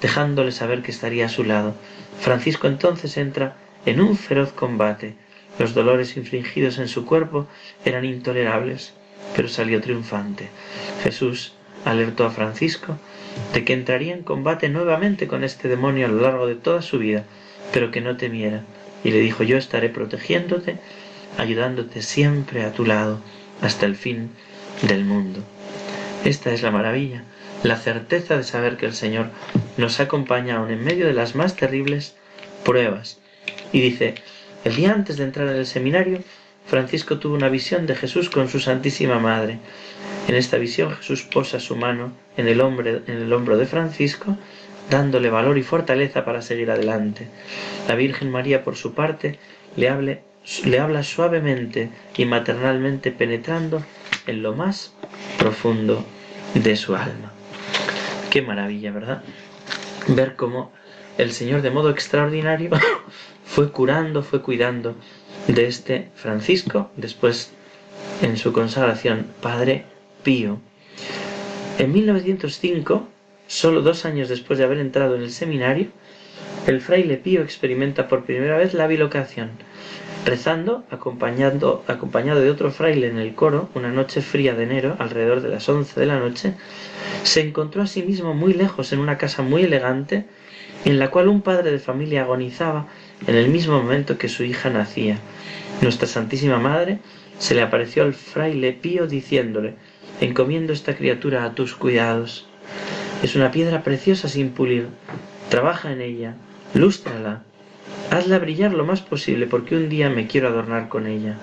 dejándole 0.01 0.53
saber 0.53 0.83
que 0.83 0.91
estaría 0.91 1.27
a 1.27 1.31
su 1.31 1.45
lado. 1.45 1.75
Francisco 2.21 2.67
entonces 2.67 3.17
entra 3.17 3.57
en 3.87 4.01
un 4.01 4.17
feroz 4.17 4.53
combate. 4.53 5.15
Los 5.59 5.75
dolores 5.75 6.17
infligidos 6.17 6.79
en 6.79 6.89
su 6.89 7.05
cuerpo 7.05 7.47
eran 7.85 8.05
intolerables, 8.05 8.95
pero 9.37 9.49
salió 9.49 9.81
triunfante. 9.81 10.49
Jesús 11.03 11.53
alertó 11.85 12.25
a 12.25 12.31
Francisco 12.31 12.97
de 13.53 13.65
que 13.65 13.73
entraría 13.73 14.15
en 14.15 14.23
combate 14.23 14.69
nuevamente 14.69 15.27
con 15.27 15.45
este 15.45 15.69
demonio 15.69 16.07
a 16.07 16.11
lo 16.11 16.21
largo 16.21 16.47
de 16.47 16.55
toda 16.55 16.83
su 16.83 16.99
vida, 16.99 17.25
pero 17.73 17.91
que 17.91 18.01
no 18.01 18.17
temiera, 18.17 18.63
y 19.05 19.11
le 19.11 19.21
dijo 19.21 19.43
yo 19.43 19.57
estaré 19.57 19.89
protegiéndote, 19.89 20.79
ayudándote 21.39 22.03
siempre 22.03 22.65
a 22.65 22.73
tu 22.73 22.85
lado, 22.85 23.21
hasta 23.61 23.87
el 23.87 23.97
fin 23.97 24.31
del 24.83 25.05
mundo. 25.05 25.41
Esta 26.25 26.53
es 26.53 26.63
la 26.63 26.71
maravilla, 26.71 27.25
la 27.63 27.77
certeza 27.77 28.37
de 28.37 28.45
saber 28.45 28.77
que 28.77 28.87
el 28.87 28.95
Señor 28.95 29.31
nos 29.77 30.01
acompaña 30.01 30.57
aún 30.57 30.71
en 30.71 30.85
medio 30.85 31.07
de 31.07 31.15
las 31.15 31.35
más 31.35 31.57
terribles 31.57 32.15
pruebas. 32.65 33.19
Y 33.73 33.81
dice, 33.81 34.15
el 34.65 34.77
día 34.77 34.93
antes 34.93 35.17
de 35.17 35.25
entrar 35.25 35.49
en 35.49 35.57
el 35.57 35.67
seminario, 35.67 36.21
Francisco 36.67 37.19
tuvo 37.19 37.35
una 37.35 37.49
visión 37.49 37.87
de 37.87 37.97
Jesús 37.97 38.31
con 38.31 38.49
su 38.49 38.61
Santísima 38.61 39.19
Madre. 39.19 39.59
En 40.29 40.35
esta 40.37 40.59
visión 40.59 40.93
Jesús 40.93 41.23
posa 41.23 41.61
su 41.61 41.77
mano 41.77 42.13
en 42.37 42.49
el, 42.49 42.61
en 42.61 43.17
el 43.23 43.33
hombro 43.33 43.57
de 43.57 43.67
Francisco, 43.67 44.37
dándole 44.89 45.31
valor 45.31 45.59
y 45.59 45.63
fortaleza 45.63 46.25
para 46.25 46.43
seguir 46.43 46.71
adelante. 46.71 47.27
La 47.89 47.95
Virgen 47.95 48.31
María, 48.31 48.63
por 48.63 48.77
su 48.77 48.95
parte, 48.95 49.39
le, 49.77 50.23
le 50.65 50.79
habla 50.79 51.03
suavemente 51.03 51.91
y 52.17 52.25
maternalmente 52.25 53.13
penetrando 53.13 53.85
en 54.27 54.43
lo 54.43 54.55
más 54.55 54.93
profundo 55.39 56.05
de 56.55 56.77
su 56.77 56.95
alma. 56.95 57.33
Qué 58.31 58.43
maravilla, 58.43 58.93
¿verdad? 58.93 59.23
Ver 60.09 60.37
cómo 60.37 60.73
el 61.19 61.33
Señor 61.33 61.63
de 61.63 61.71
modo 61.71 61.91
extraordinario 61.91 62.71
fue 63.45 63.71
curando, 63.71 64.23
fue 64.23 64.43
cuidando 64.43 64.97
de 65.47 65.67
este 65.67 66.11
Francisco, 66.15 66.91
después 66.97 67.53
en 68.23 68.37
su 68.37 68.53
consagración 68.53 69.27
Padre 69.41 69.85
Pío. 70.23 70.61
En 71.79 71.93
1905, 71.93 73.09
solo 73.47 73.83
dos 73.83 74.05
años 74.05 74.29
después 74.29 74.59
de 74.59 74.65
haber 74.65 74.79
entrado 74.79 75.17
en 75.17 75.23
el 75.23 75.31
seminario, 75.31 75.89
el 76.67 76.81
fraile 76.81 77.17
Pío 77.17 77.43
experimenta 77.43 78.09
por 78.09 78.25
primera 78.25 78.57
vez 78.57 78.75
la 78.75 78.87
bilocación. 78.87 79.51
Rezando, 80.25 80.85
acompañando, 80.91 81.83
acompañado 81.89 82.41
de 82.41 82.51
otro 82.51 82.71
fraile 82.71 83.09
en 83.09 83.19
el 83.19 83.35
coro, 83.35 83.69
una 83.75 83.91
noche 83.91 84.23
fría 84.23 84.55
de 84.55 84.63
enero, 84.63 84.95
alrededor 85.01 85.41
de 85.41 85.49
las 85.49 85.69
once 85.69 85.99
de 85.99 86.07
la 86.07 86.21
noche, 86.21 86.55
se 87.25 87.41
encontró 87.41 87.83
a 87.83 87.89
sí 87.89 88.05
mismo 88.05 88.33
muy 88.33 88.55
lejos 88.55 88.93
en 88.93 89.01
una 89.01 89.19
casa 89.19 89.43
muy 89.43 89.65
elegante, 89.65 90.27
en 90.85 91.01
la 91.01 91.11
cual 91.11 91.27
un 91.27 91.43
padre 91.43 91.73
de 91.73 91.81
familia 91.81 92.23
agonizaba 92.23 92.87
en 93.27 93.35
el 93.35 93.49
mismo 93.49 93.83
momento 93.83 94.17
que 94.17 94.29
su 94.29 94.45
hija 94.45 94.71
nacía. 94.71 95.19
Nuestra 95.81 96.07
Santísima 96.07 96.59
Madre 96.59 97.01
se 97.39 97.57
le 97.57 97.63
apareció 97.63 98.05
al 98.05 98.15
fraile 98.15 98.73
Pío 98.73 99.09
diciéndole, 99.09 99.75
encomiendo 100.21 100.73
esta 100.73 100.95
criatura 100.95 101.45
a 101.45 101.57
tus 101.57 101.75
cuidados. 101.75 102.47
Es 103.25 103.35
una 103.35 103.51
piedra 103.51 103.83
preciosa 103.83 104.29
sin 104.29 104.51
pulir. 104.51 104.87
Trabaja 105.49 105.93
en 105.93 106.01
ella, 106.01 106.37
lústrala, 106.75 107.43
hazla 108.19 108.39
brillar 108.39 108.73
lo 108.73 108.85
más 108.85 109.01
posible 109.01 109.47
porque 109.47 109.77
un 109.77 109.89
día 109.89 110.11
me 110.11 110.27
quiero 110.27 110.49
adornar 110.49 110.89
con 110.89 111.07
ella. 111.07 111.37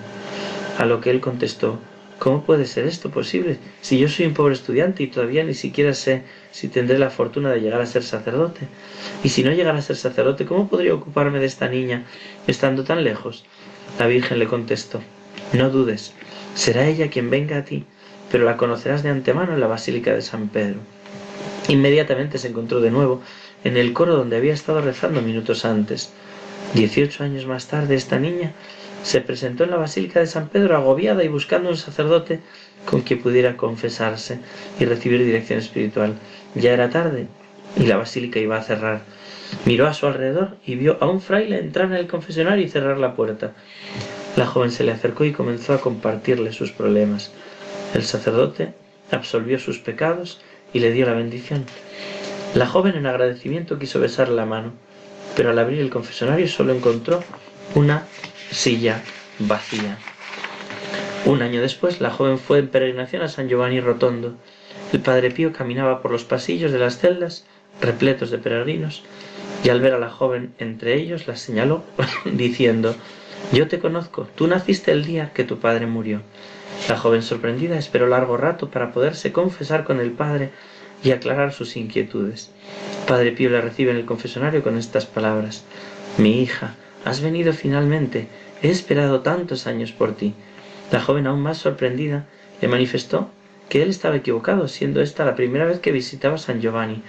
A 0.78 0.86
lo 0.86 1.00
que 1.00 1.10
él 1.10 1.20
contestó, 1.20 1.78
¿cómo 2.18 2.44
puede 2.44 2.66
ser 2.66 2.86
esto 2.86 3.10
posible 3.10 3.58
si 3.80 3.98
yo 3.98 4.08
soy 4.08 4.26
un 4.26 4.34
pobre 4.34 4.54
estudiante 4.54 5.02
y 5.02 5.08
todavía 5.08 5.44
ni 5.44 5.54
siquiera 5.54 5.94
sé 5.94 6.22
si 6.50 6.68
tendré 6.68 6.98
la 6.98 7.10
fortuna 7.10 7.50
de 7.50 7.60
llegar 7.60 7.80
a 7.80 7.86
ser 7.86 8.02
sacerdote? 8.02 8.68
Y 9.24 9.30
si 9.30 9.42
no 9.42 9.50
llegara 9.50 9.78
a 9.78 9.82
ser 9.82 9.96
sacerdote, 9.96 10.46
¿cómo 10.46 10.68
podría 10.68 10.94
ocuparme 10.94 11.40
de 11.40 11.46
esta 11.46 11.68
niña 11.68 12.04
estando 12.46 12.84
tan 12.84 13.04
lejos? 13.04 13.44
La 13.98 14.06
Virgen 14.06 14.38
le 14.38 14.46
contestó, 14.46 15.00
no 15.52 15.70
dudes, 15.70 16.12
será 16.54 16.86
ella 16.86 17.10
quien 17.10 17.30
venga 17.30 17.58
a 17.58 17.64
ti 17.64 17.84
pero 18.30 18.44
la 18.44 18.56
conocerás 18.56 19.02
de 19.02 19.10
antemano 19.10 19.52
en 19.52 19.60
la 19.60 19.66
Basílica 19.66 20.14
de 20.14 20.22
San 20.22 20.48
Pedro. 20.48 20.78
Inmediatamente 21.68 22.38
se 22.38 22.48
encontró 22.48 22.80
de 22.80 22.90
nuevo 22.90 23.20
en 23.64 23.76
el 23.76 23.92
coro 23.92 24.16
donde 24.16 24.36
había 24.36 24.54
estado 24.54 24.80
rezando 24.80 25.20
minutos 25.20 25.64
antes. 25.64 26.12
Dieciocho 26.74 27.24
años 27.24 27.46
más 27.46 27.66
tarde 27.66 27.96
esta 27.96 28.18
niña 28.18 28.52
se 29.02 29.20
presentó 29.20 29.64
en 29.64 29.70
la 29.70 29.76
Basílica 29.76 30.20
de 30.20 30.26
San 30.26 30.48
Pedro 30.48 30.76
agobiada 30.76 31.24
y 31.24 31.28
buscando 31.28 31.68
un 31.70 31.76
sacerdote 31.76 32.40
con 32.84 33.00
quien 33.00 33.20
pudiera 33.20 33.56
confesarse 33.56 34.38
y 34.78 34.84
recibir 34.84 35.24
dirección 35.24 35.58
espiritual. 35.58 36.14
Ya 36.54 36.72
era 36.72 36.90
tarde 36.90 37.26
y 37.76 37.86
la 37.86 37.96
basílica 37.96 38.38
iba 38.38 38.56
a 38.56 38.62
cerrar. 38.62 39.02
Miró 39.64 39.86
a 39.86 39.94
su 39.94 40.06
alrededor 40.06 40.56
y 40.64 40.76
vio 40.76 40.96
a 41.00 41.08
un 41.08 41.20
fraile 41.20 41.58
entrar 41.58 41.86
en 41.86 41.96
el 41.96 42.06
confesionario 42.06 42.64
y 42.64 42.68
cerrar 42.68 42.98
la 42.98 43.14
puerta. 43.16 43.52
La 44.36 44.46
joven 44.46 44.70
se 44.70 44.84
le 44.84 44.92
acercó 44.92 45.24
y 45.24 45.32
comenzó 45.32 45.74
a 45.74 45.80
compartirle 45.80 46.52
sus 46.52 46.70
problemas. 46.70 47.32
El 47.94 48.04
sacerdote 48.04 48.74
absolvió 49.10 49.58
sus 49.58 49.78
pecados 49.78 50.40
y 50.72 50.78
le 50.78 50.92
dio 50.92 51.06
la 51.06 51.14
bendición. 51.14 51.64
La 52.54 52.66
joven 52.66 52.94
en 52.94 53.06
agradecimiento 53.06 53.78
quiso 53.78 53.98
besarle 54.00 54.36
la 54.36 54.46
mano, 54.46 54.72
pero 55.40 55.52
al 55.52 55.58
abrir 55.58 55.80
el 55.80 55.88
confesionario 55.88 56.46
solo 56.48 56.74
encontró 56.74 57.24
una 57.74 58.04
silla 58.50 59.02
vacía. 59.38 59.96
Un 61.24 61.40
año 61.40 61.62
después, 61.62 62.02
la 62.02 62.10
joven 62.10 62.38
fue 62.38 62.58
en 62.58 62.68
peregrinación 62.68 63.22
a 63.22 63.28
San 63.28 63.48
Giovanni 63.48 63.80
Rotondo. 63.80 64.34
El 64.92 65.00
padre 65.00 65.30
Pío 65.30 65.54
caminaba 65.54 66.02
por 66.02 66.10
los 66.10 66.24
pasillos 66.24 66.72
de 66.72 66.78
las 66.78 66.98
celdas, 66.98 67.46
repletos 67.80 68.30
de 68.30 68.36
peregrinos, 68.36 69.02
y 69.64 69.70
al 69.70 69.80
ver 69.80 69.94
a 69.94 69.98
la 69.98 70.10
joven 70.10 70.52
entre 70.58 70.96
ellos, 70.96 71.26
la 71.26 71.36
señaló, 71.36 71.84
diciendo, 72.26 72.94
Yo 73.50 73.66
te 73.66 73.78
conozco, 73.78 74.28
tú 74.34 74.46
naciste 74.46 74.92
el 74.92 75.06
día 75.06 75.32
que 75.32 75.44
tu 75.44 75.58
padre 75.58 75.86
murió. 75.86 76.20
La 76.86 76.98
joven 76.98 77.22
sorprendida 77.22 77.78
esperó 77.78 78.06
largo 78.06 78.36
rato 78.36 78.68
para 78.68 78.92
poderse 78.92 79.32
confesar 79.32 79.84
con 79.84 80.00
el 80.00 80.10
padre 80.10 80.50
y 81.02 81.12
aclarar 81.12 81.52
sus 81.52 81.76
inquietudes. 81.76 82.50
Padre 83.06 83.32
Pío 83.32 83.50
la 83.50 83.60
recibe 83.60 83.90
en 83.90 83.96
el 83.96 84.04
confesonario 84.04 84.62
con 84.62 84.76
estas 84.76 85.06
palabras. 85.06 85.64
Mi 86.18 86.40
hija, 86.42 86.74
has 87.04 87.20
venido 87.20 87.52
finalmente. 87.52 88.28
He 88.62 88.68
esperado 88.70 89.20
tantos 89.20 89.66
años 89.66 89.92
por 89.92 90.14
ti. 90.14 90.34
La 90.92 91.00
joven, 91.00 91.26
aún 91.26 91.40
más 91.40 91.58
sorprendida, 91.58 92.26
le 92.60 92.68
manifestó 92.68 93.30
que 93.68 93.82
él 93.82 93.90
estaba 93.90 94.16
equivocado, 94.16 94.68
siendo 94.68 95.00
esta 95.00 95.24
la 95.24 95.36
primera 95.36 95.64
vez 95.64 95.78
que 95.78 95.92
visitaba 95.92 96.38
San 96.38 96.60
Giovanni, 96.60 97.02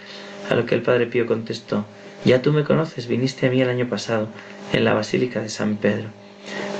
a 0.50 0.56
lo 0.56 0.66
que 0.66 0.76
el 0.76 0.82
Padre 0.82 1.08
Pío 1.08 1.26
contestó, 1.26 1.86
Ya 2.24 2.42
tú 2.42 2.54
me 2.54 2.64
conoces, 2.64 3.08
viniste 3.08 3.48
a 3.48 3.50
mí 3.50 3.62
el 3.62 3.70
año 3.70 3.90
pasado, 3.90 4.28
en 4.72 4.86
la 4.86 4.94
Basílica 4.94 5.42
de 5.42 5.50
San 5.50 5.78
Pedro. 5.78 6.10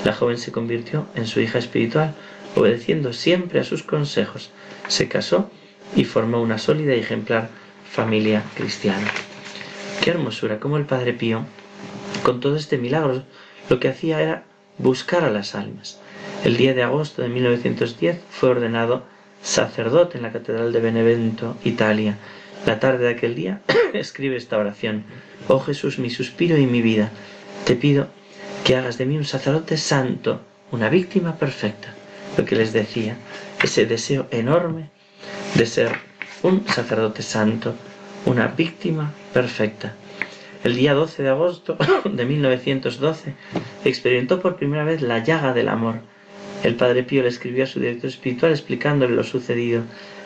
La 0.04 0.12
joven 0.12 0.38
se 0.38 0.52
convirtió 0.52 1.06
en 1.14 1.26
su 1.26 1.40
hija 1.40 1.58
espiritual, 1.58 2.14
obedeciendo 2.54 3.12
siempre 3.12 3.60
a 3.60 3.64
sus 3.64 3.82
consejos, 3.82 4.50
se 4.88 5.08
casó 5.08 5.50
y 5.96 6.04
formó 6.04 6.40
una 6.40 6.58
sólida 6.58 6.94
y 6.94 7.00
ejemplar 7.00 7.50
familia 7.90 8.44
cristiana. 8.54 9.06
Qué 10.02 10.10
hermosura, 10.10 10.58
como 10.58 10.76
el 10.76 10.86
Padre 10.86 11.12
Pío, 11.12 11.44
con 12.22 12.40
todo 12.40 12.56
este 12.56 12.78
milagro, 12.78 13.24
lo 13.68 13.80
que 13.80 13.88
hacía 13.88 14.20
era 14.20 14.44
buscar 14.78 15.24
a 15.24 15.30
las 15.30 15.54
almas. 15.54 16.00
El 16.44 16.56
día 16.56 16.74
de 16.74 16.82
agosto 16.82 17.22
de 17.22 17.28
1910 17.28 18.20
fue 18.30 18.50
ordenado 18.50 19.04
sacerdote 19.42 20.16
en 20.16 20.22
la 20.22 20.32
Catedral 20.32 20.72
de 20.72 20.80
Benevento, 20.80 21.56
Italia. 21.64 22.16
La 22.66 22.80
tarde 22.80 23.04
de 23.04 23.10
aquel 23.10 23.34
día 23.34 23.60
escribe 23.92 24.36
esta 24.36 24.58
oración. 24.58 25.04
Oh 25.48 25.60
Jesús, 25.60 25.98
mi 25.98 26.10
suspiro 26.10 26.56
y 26.56 26.66
mi 26.66 26.82
vida, 26.82 27.10
te 27.64 27.76
pido 27.76 28.08
que 28.64 28.76
hagas 28.76 28.98
de 28.98 29.06
mí 29.06 29.16
un 29.16 29.24
sacerdote 29.24 29.76
santo, 29.76 30.40
una 30.70 30.88
víctima 30.88 31.36
perfecta 31.36 31.94
lo 32.36 32.44
que 32.44 32.56
les 32.56 32.72
decía, 32.72 33.16
ese 33.62 33.86
deseo 33.86 34.26
enorme 34.30 34.90
de 35.54 35.66
ser 35.66 35.92
un 36.42 36.66
sacerdote 36.66 37.22
santo, 37.22 37.74
una 38.24 38.48
víctima 38.48 39.12
perfecta. 39.32 39.94
El 40.64 40.76
día 40.76 40.94
12 40.94 41.22
de 41.22 41.28
agosto 41.28 41.76
de 42.04 42.24
1912 42.24 43.34
experimentó 43.84 44.40
por 44.40 44.56
primera 44.56 44.84
vez 44.84 45.02
la 45.02 45.18
llaga 45.18 45.52
del 45.52 45.68
amor. 45.68 45.96
El 46.62 46.76
padre 46.76 47.02
Pío 47.02 47.22
le 47.22 47.28
escribió 47.28 47.64
a 47.64 47.66
su 47.66 47.80
director 47.80 48.08
espiritual 48.08 48.52
explicándole 48.52 49.14
lo 49.14 49.24
sucedido. 49.24 49.82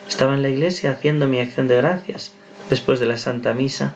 Estaba 0.07 0.35
en 0.35 0.43
la 0.43 0.49
iglesia 0.49 0.91
haciendo 0.91 1.27
mi 1.27 1.39
acción 1.39 1.67
de 1.67 1.77
gracias 1.77 2.33
después 2.69 2.99
de 2.99 3.07
la 3.07 3.17
Santa 3.17 3.53
Misa, 3.53 3.95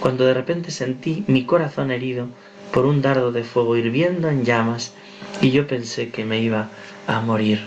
cuando 0.00 0.24
de 0.24 0.34
repente 0.34 0.70
sentí 0.70 1.24
mi 1.28 1.44
corazón 1.44 1.90
herido 1.90 2.28
por 2.72 2.86
un 2.86 3.02
dardo 3.02 3.30
de 3.30 3.44
fuego 3.44 3.76
hirviendo 3.76 4.28
en 4.30 4.44
llamas 4.44 4.94
y 5.40 5.50
yo 5.50 5.66
pensé 5.66 6.08
que 6.08 6.24
me 6.24 6.40
iba 6.40 6.70
a 7.06 7.20
morir. 7.20 7.60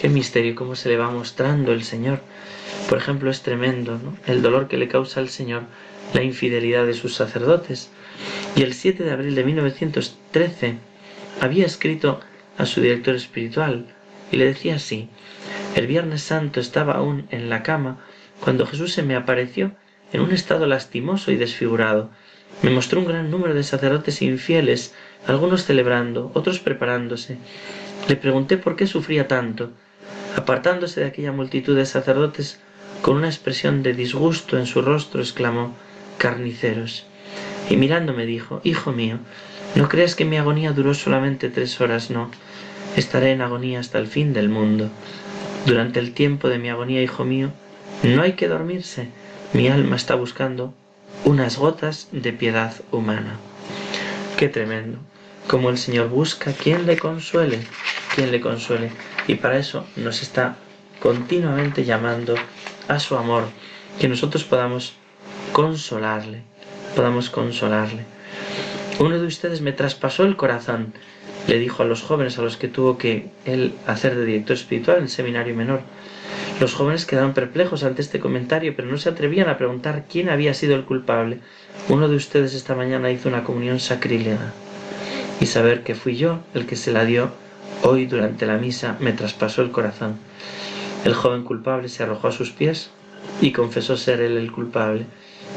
Qué 0.00 0.08
misterio, 0.08 0.54
cómo 0.54 0.76
se 0.76 0.88
le 0.88 0.96
va 0.96 1.10
mostrando 1.10 1.72
el 1.72 1.84
Señor. 1.84 2.20
Por 2.88 2.98
ejemplo, 2.98 3.30
es 3.30 3.42
tremendo 3.42 3.98
¿no? 3.98 4.16
el 4.26 4.42
dolor 4.42 4.68
que 4.68 4.76
le 4.76 4.88
causa 4.88 5.20
al 5.20 5.28
Señor 5.28 5.62
la 6.12 6.22
infidelidad 6.22 6.86
de 6.86 6.94
sus 6.94 7.14
sacerdotes. 7.14 7.90
Y 8.56 8.62
el 8.62 8.74
7 8.74 9.02
de 9.02 9.10
abril 9.10 9.34
de 9.34 9.44
1913 9.44 10.78
había 11.40 11.66
escrito 11.66 12.20
a 12.58 12.66
su 12.66 12.80
director 12.80 13.14
espiritual 13.14 13.86
y 14.30 14.36
le 14.36 14.46
decía 14.46 14.76
así, 14.76 15.08
el 15.74 15.86
Viernes 15.86 16.22
Santo 16.22 16.60
estaba 16.60 16.94
aún 16.94 17.26
en 17.30 17.50
la 17.50 17.62
cama 17.62 17.98
cuando 18.40 18.66
Jesús 18.66 18.92
se 18.92 19.02
me 19.02 19.16
apareció 19.16 19.72
en 20.12 20.20
un 20.20 20.32
estado 20.32 20.66
lastimoso 20.66 21.32
y 21.32 21.36
desfigurado. 21.36 22.10
Me 22.62 22.70
mostró 22.70 23.00
un 23.00 23.06
gran 23.06 23.30
número 23.30 23.54
de 23.54 23.64
sacerdotes 23.64 24.22
infieles, 24.22 24.94
algunos 25.26 25.64
celebrando, 25.64 26.30
otros 26.34 26.60
preparándose. 26.60 27.38
Le 28.08 28.16
pregunté 28.16 28.58
por 28.58 28.76
qué 28.76 28.86
sufría 28.86 29.28
tanto. 29.28 29.70
Apartándose 30.36 31.00
de 31.00 31.06
aquella 31.06 31.32
multitud 31.32 31.76
de 31.76 31.86
sacerdotes, 31.86 32.60
con 33.00 33.16
una 33.16 33.28
expresión 33.28 33.82
de 33.82 33.94
disgusto 33.94 34.58
en 34.58 34.66
su 34.66 34.82
rostro, 34.82 35.20
exclamó 35.20 35.74
Carniceros. 36.18 37.06
Y 37.70 37.76
mirándome 37.76 38.26
dijo 38.26 38.60
Hijo 38.64 38.92
mío, 38.92 39.18
no 39.74 39.88
creas 39.88 40.14
que 40.14 40.24
mi 40.24 40.36
agonía 40.36 40.72
duró 40.72 40.94
solamente 40.94 41.48
tres 41.48 41.80
horas, 41.80 42.10
no. 42.10 42.30
Estaré 42.96 43.32
en 43.32 43.40
agonía 43.40 43.80
hasta 43.80 43.98
el 43.98 44.06
fin 44.06 44.32
del 44.32 44.48
mundo. 44.48 44.90
Durante 45.66 45.98
el 45.98 46.12
tiempo 46.12 46.48
de 46.48 46.58
mi 46.58 46.68
agonía, 46.68 47.02
hijo 47.02 47.24
mío, 47.24 47.50
no 48.02 48.22
hay 48.22 48.34
que 48.34 48.48
dormirse. 48.48 49.08
Mi 49.52 49.68
alma 49.68 49.96
está 49.96 50.14
buscando 50.14 50.74
unas 51.24 51.56
gotas 51.56 52.08
de 52.12 52.32
piedad 52.32 52.74
humana. 52.92 53.36
Qué 54.36 54.48
tremendo. 54.48 54.98
Como 55.48 55.70
el 55.70 55.78
Señor 55.78 56.08
busca 56.08 56.52
quien 56.52 56.86
le 56.86 56.98
consuele, 56.98 57.66
quien 58.14 58.30
le 58.30 58.40
consuele. 58.40 58.90
Y 59.26 59.36
para 59.36 59.58
eso 59.58 59.86
nos 59.96 60.22
está 60.22 60.56
continuamente 61.00 61.84
llamando 61.84 62.34
a 62.88 62.98
su 63.00 63.16
amor, 63.16 63.44
que 63.98 64.08
nosotros 64.08 64.44
podamos 64.44 64.94
consolarle, 65.52 66.42
podamos 66.94 67.30
consolarle. 67.30 68.04
Uno 69.00 69.18
de 69.18 69.26
ustedes 69.26 69.60
me 69.60 69.72
traspasó 69.72 70.24
el 70.24 70.36
corazón, 70.36 70.92
le 71.48 71.58
dijo 71.58 71.82
a 71.82 71.86
los 71.86 72.02
jóvenes 72.02 72.38
a 72.38 72.42
los 72.42 72.56
que 72.56 72.68
tuvo 72.68 72.96
que 72.96 73.30
él 73.44 73.74
hacer 73.86 74.16
de 74.16 74.24
director 74.24 74.56
espiritual 74.56 74.98
en 74.98 75.04
el 75.04 75.08
seminario 75.08 75.54
menor. 75.54 75.80
Los 76.60 76.74
jóvenes 76.74 77.04
quedaron 77.04 77.34
perplejos 77.34 77.82
ante 77.82 78.00
este 78.00 78.20
comentario, 78.20 78.74
pero 78.76 78.88
no 78.88 78.96
se 78.96 79.08
atrevían 79.08 79.48
a 79.48 79.58
preguntar 79.58 80.04
quién 80.08 80.28
había 80.28 80.54
sido 80.54 80.76
el 80.76 80.84
culpable. 80.84 81.40
Uno 81.88 82.08
de 82.08 82.16
ustedes 82.16 82.54
esta 82.54 82.76
mañana 82.76 83.10
hizo 83.10 83.28
una 83.28 83.42
comunión 83.42 83.80
sacrílega. 83.80 84.52
Y 85.40 85.46
saber 85.46 85.82
que 85.82 85.96
fui 85.96 86.16
yo 86.16 86.38
el 86.54 86.66
que 86.66 86.76
se 86.76 86.92
la 86.92 87.04
dio 87.04 87.32
hoy 87.86 88.06
durante 88.06 88.46
la 88.46 88.56
misa 88.56 88.96
me 88.98 89.12
traspasó 89.12 89.60
el 89.60 89.70
corazón. 89.70 90.16
El 91.04 91.12
joven 91.12 91.44
culpable 91.44 91.88
se 91.88 92.02
arrojó 92.02 92.28
a 92.28 92.32
sus 92.32 92.50
pies 92.50 92.90
y 93.42 93.52
confesó 93.52 93.98
ser 93.98 94.20
él 94.20 94.38
el 94.38 94.50
culpable. 94.50 95.04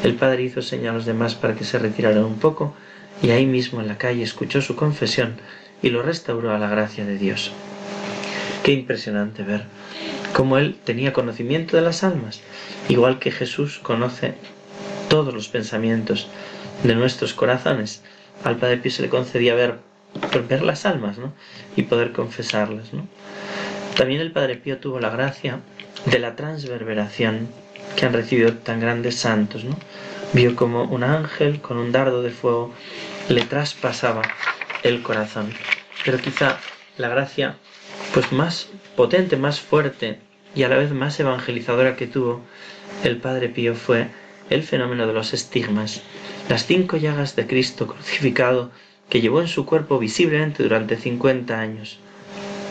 El 0.03 0.15
padre 0.15 0.43
hizo 0.43 0.61
señal 0.61 0.95
a 0.95 0.97
los 0.97 1.05
demás 1.05 1.35
para 1.35 1.55
que 1.55 1.63
se 1.63 1.79
retiraran 1.79 2.25
un 2.25 2.37
poco 2.37 2.75
y 3.21 3.29
ahí 3.29 3.45
mismo 3.45 3.79
en 3.79 3.87
la 3.87 3.97
calle 3.97 4.23
escuchó 4.23 4.61
su 4.61 4.75
confesión 4.75 5.37
y 5.81 5.89
lo 5.89 6.01
restauró 6.01 6.53
a 6.53 6.59
la 6.59 6.69
gracia 6.69 7.05
de 7.05 7.17
Dios. 7.17 7.53
Qué 8.61 8.73
impresionante 8.73 9.43
ver 9.43 9.63
cómo 10.33 10.57
él 10.57 10.75
tenía 10.83 11.13
conocimiento 11.13 11.77
de 11.77 11.83
las 11.83 12.03
almas, 12.03 12.41
igual 12.89 13.19
que 13.19 13.31
Jesús 13.31 13.79
conoce 13.79 14.33
todos 15.07 15.33
los 15.33 15.47
pensamientos 15.47 16.27
de 16.83 16.93
nuestros 16.93 17.33
corazones. 17.33 18.03
Al 18.43 18.57
Padre 18.57 18.77
Pío 18.77 18.91
se 18.91 19.01
le 19.01 19.09
concedía 19.09 19.55
ver, 19.55 19.86
ver 20.47 20.61
las 20.61 20.85
almas 20.85 21.17
¿no? 21.17 21.33
y 21.75 21.83
poder 21.83 22.11
confesarlas. 22.11 22.93
¿no? 22.93 23.07
También 23.95 24.21
el 24.21 24.31
Padre 24.31 24.55
Pío 24.55 24.77
tuvo 24.77 24.99
la 24.99 25.09
gracia 25.09 25.59
de 26.05 26.19
la 26.19 26.35
transverberación 26.35 27.47
que 27.95 28.05
han 28.05 28.13
recibido 28.13 28.53
tan 28.53 28.79
grandes 28.79 29.15
santos. 29.15 29.63
¿no? 29.63 29.77
Vio 30.33 30.55
como 30.55 30.83
un 30.83 31.03
ángel 31.03 31.61
con 31.61 31.77
un 31.77 31.91
dardo 31.91 32.21
de 32.21 32.31
fuego 32.31 32.73
le 33.29 33.41
traspasaba 33.43 34.21
el 34.83 35.01
corazón. 35.01 35.51
Pero 36.05 36.19
quizá 36.19 36.57
la 36.97 37.09
gracia 37.09 37.57
pues 38.13 38.31
más 38.31 38.69
potente, 38.95 39.37
más 39.37 39.59
fuerte 39.59 40.19
y 40.55 40.63
a 40.63 40.69
la 40.69 40.77
vez 40.77 40.91
más 40.91 41.19
evangelizadora 41.19 41.95
que 41.95 42.07
tuvo 42.07 42.41
el 43.03 43.17
Padre 43.17 43.49
Pío 43.49 43.75
fue 43.75 44.07
el 44.49 44.63
fenómeno 44.63 45.07
de 45.07 45.13
los 45.13 45.33
estigmas, 45.33 46.01
las 46.49 46.65
cinco 46.65 46.97
llagas 46.97 47.35
de 47.35 47.47
Cristo 47.47 47.87
crucificado 47.87 48.71
que 49.09 49.21
llevó 49.21 49.41
en 49.41 49.47
su 49.47 49.65
cuerpo 49.65 49.99
visiblemente 49.99 50.63
durante 50.63 50.97
50 50.97 51.59
años. 51.59 51.99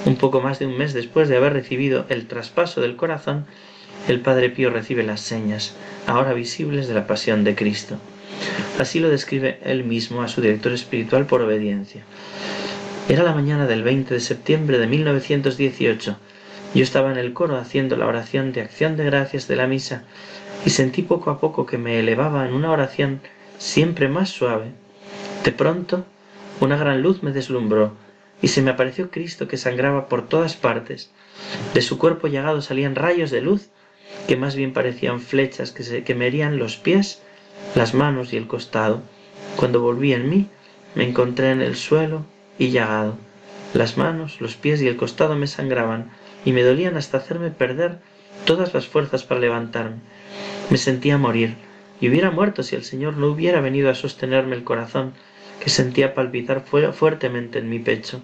Un 0.05 0.17
poco 0.17 0.41
más 0.41 0.59
de 0.59 0.67
un 0.67 0.79
mes 0.79 0.95
después 0.95 1.29
de 1.29 1.37
haber 1.37 1.53
recibido 1.53 2.07
el 2.09 2.27
traspaso 2.27 2.81
del 2.81 2.97
corazón, 2.97 3.47
el 4.09 4.21
Padre 4.21 4.51
Pío 4.51 4.71
recibe 4.71 5.03
las 5.03 5.21
señas, 5.21 5.75
ahora 6.07 6.33
visibles, 6.33 6.87
de 6.87 6.95
la 6.95 7.07
pasión 7.07 7.43
de 7.43 7.57
Cristo. 7.57 7.97
Así 8.79 9.01
lo 9.01 9.09
describe 9.09 9.59
él 9.65 9.85
mismo 9.85 10.23
a 10.23 10.29
su 10.29 10.41
director 10.41 10.73
espiritual 10.73 11.27
por 11.27 11.41
obediencia. 11.41 12.03
Era 13.09 13.23
la 13.23 13.35
mañana 13.35 13.67
del 13.67 13.83
20 13.83 14.15
de 14.15 14.21
septiembre 14.21 14.79
de 14.79 14.87
1918. 14.87 16.17
Yo 16.75 16.83
estaba 16.83 17.11
en 17.11 17.19
el 17.19 17.33
coro 17.33 17.57
haciendo 17.57 17.97
la 17.97 18.07
oración 18.07 18.53
de 18.53 18.61
acción 18.61 18.97
de 18.97 19.05
gracias 19.05 19.49
de 19.49 19.57
la 19.57 19.67
misa 19.67 20.05
y 20.65 20.71
sentí 20.71 21.03
poco 21.03 21.31
a 21.31 21.41
poco 21.41 21.67
que 21.67 21.79
me 21.79 21.99
elevaba 21.99 22.47
en 22.47 22.53
una 22.53 22.71
oración 22.71 23.21
siempre 23.59 24.09
más 24.09 24.29
suave. 24.29 24.73
De 25.45 25.53
pronto, 25.53 26.05
una 26.61 26.77
gran 26.77 27.03
luz 27.03 27.23
me 27.23 27.33
deslumbró 27.33 27.93
y 28.43 28.49
se 28.49 28.63
me 28.63 28.71
apareció 28.71 29.11
Cristo 29.11 29.49
que 29.49 29.57
sangraba 29.57 30.09
por 30.09 30.29
todas 30.29 30.57
partes. 30.57 31.11
De 31.75 31.83
su 31.83 31.99
cuerpo 31.99 32.29
llagado 32.29 32.63
salían 32.63 32.95
rayos 32.95 33.31
de 33.31 33.41
luz 33.41 33.69
que 34.27 34.37
más 34.37 34.57
bien 34.57 34.73
parecían 34.73 35.21
flechas 35.21 35.73
que, 35.73 35.83
se, 35.83 36.05
que 36.05 36.15
me 36.15 36.27
herían 36.27 36.59
los 36.59 36.77
pies 36.77 37.23
las 37.75 37.95
manos 37.95 38.33
y 38.33 38.37
el 38.37 38.47
costado. 38.47 39.03
Cuando 39.57 39.81
volví 39.81 40.13
en 40.13 40.29
mí, 40.29 40.49
me 40.95 41.05
encontré 41.05 41.51
en 41.51 41.61
el 41.61 41.77
suelo 41.77 42.25
y 42.59 42.71
llagado. 42.71 43.17
Las 43.75 43.97
manos, 43.97 44.41
los 44.41 44.57
pies 44.57 44.81
y 44.83 44.89
el 44.89 44.97
costado 44.97 45.37
me 45.37 45.47
sangraban 45.47 46.11
y 46.45 46.53
me 46.53 46.63
dolían 46.63 46.97
hasta 46.97 47.19
hacerme 47.19 47.51
perder 47.51 47.99
todas 48.45 48.75
las 48.75 48.87
fuerzas 48.87 49.25
para 49.25 49.41
levantarme. 49.41 49.97
Me 50.71 50.79
sentía 50.79 51.19
morir 51.19 51.57
y 52.01 52.09
hubiera 52.09 52.31
muerto 52.31 52.63
si 52.63 52.77
el 52.77 52.85
Señor 52.85 53.17
no 53.17 53.29
hubiera 53.29 53.61
venido 53.61 53.91
a 53.91 53.95
sostenerme 53.95 54.57
el 54.57 54.65
corazón 54.65 55.13
que 55.61 55.71
sentía 55.71 56.15
palpitar 56.15 56.65
fuertemente 56.93 57.59
en 57.59 57.69
mi 57.69 57.79
pecho. 57.79 58.21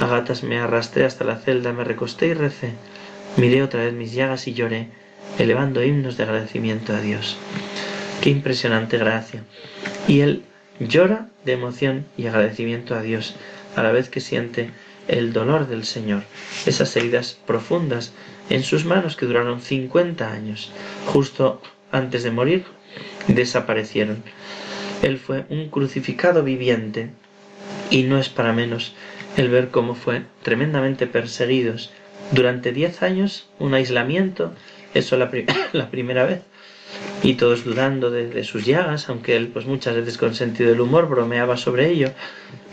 A 0.00 0.06
gatas 0.06 0.42
me 0.42 0.58
arrastré 0.58 1.04
hasta 1.04 1.24
la 1.24 1.36
celda, 1.36 1.72
me 1.72 1.84
recosté 1.84 2.28
y 2.28 2.34
recé. 2.34 2.72
Miré 3.36 3.62
otra 3.62 3.84
vez 3.84 3.94
mis 3.94 4.12
llagas 4.12 4.46
y 4.48 4.54
lloré, 4.54 4.88
elevando 5.38 5.82
himnos 5.82 6.16
de 6.16 6.24
agradecimiento 6.24 6.94
a 6.94 7.00
Dios. 7.00 7.36
Qué 8.20 8.30
impresionante 8.30 8.98
gracia. 8.98 9.44
Y 10.08 10.20
él 10.20 10.44
llora 10.80 11.28
de 11.44 11.52
emoción 11.52 12.06
y 12.16 12.26
agradecimiento 12.26 12.94
a 12.94 13.02
Dios 13.02 13.34
a 13.76 13.82
la 13.82 13.92
vez 13.92 14.08
que 14.08 14.20
siente 14.20 14.70
el 15.08 15.32
dolor 15.32 15.68
del 15.68 15.84
Señor, 15.84 16.22
esas 16.66 16.96
heridas 16.96 17.38
profundas 17.46 18.12
en 18.50 18.62
sus 18.62 18.84
manos 18.84 19.16
que 19.16 19.26
duraron 19.26 19.60
50 19.60 20.30
años. 20.30 20.72
Justo 21.06 21.60
antes 21.92 22.22
de 22.22 22.30
morir, 22.30 22.64
desaparecieron. 23.28 24.22
Él 25.04 25.18
fue 25.18 25.44
un 25.50 25.68
crucificado 25.68 26.42
viviente. 26.42 27.10
Y 27.90 28.04
no 28.04 28.18
es 28.18 28.30
para 28.30 28.54
menos 28.54 28.94
el 29.36 29.50
ver 29.50 29.68
cómo 29.68 29.94
fue 29.94 30.22
tremendamente 30.42 31.06
perseguidos. 31.06 31.92
Durante 32.32 32.72
10 32.72 33.02
años, 33.02 33.46
un 33.58 33.74
aislamiento, 33.74 34.54
eso 34.94 35.18
la, 35.18 35.30
la 35.72 35.90
primera 35.90 36.24
vez, 36.24 36.40
y 37.22 37.34
todos 37.34 37.64
dudando 37.64 38.10
de, 38.10 38.44
sus 38.44 38.64
llagas, 38.64 39.10
aunque 39.10 39.36
él 39.36 39.48
pues 39.48 39.66
muchas 39.66 39.94
veces 39.94 40.16
con 40.16 40.34
sentido 40.34 40.70
del 40.70 40.80
humor 40.80 41.06
bromeaba 41.06 41.58
sobre 41.58 41.90
ello, 41.90 42.10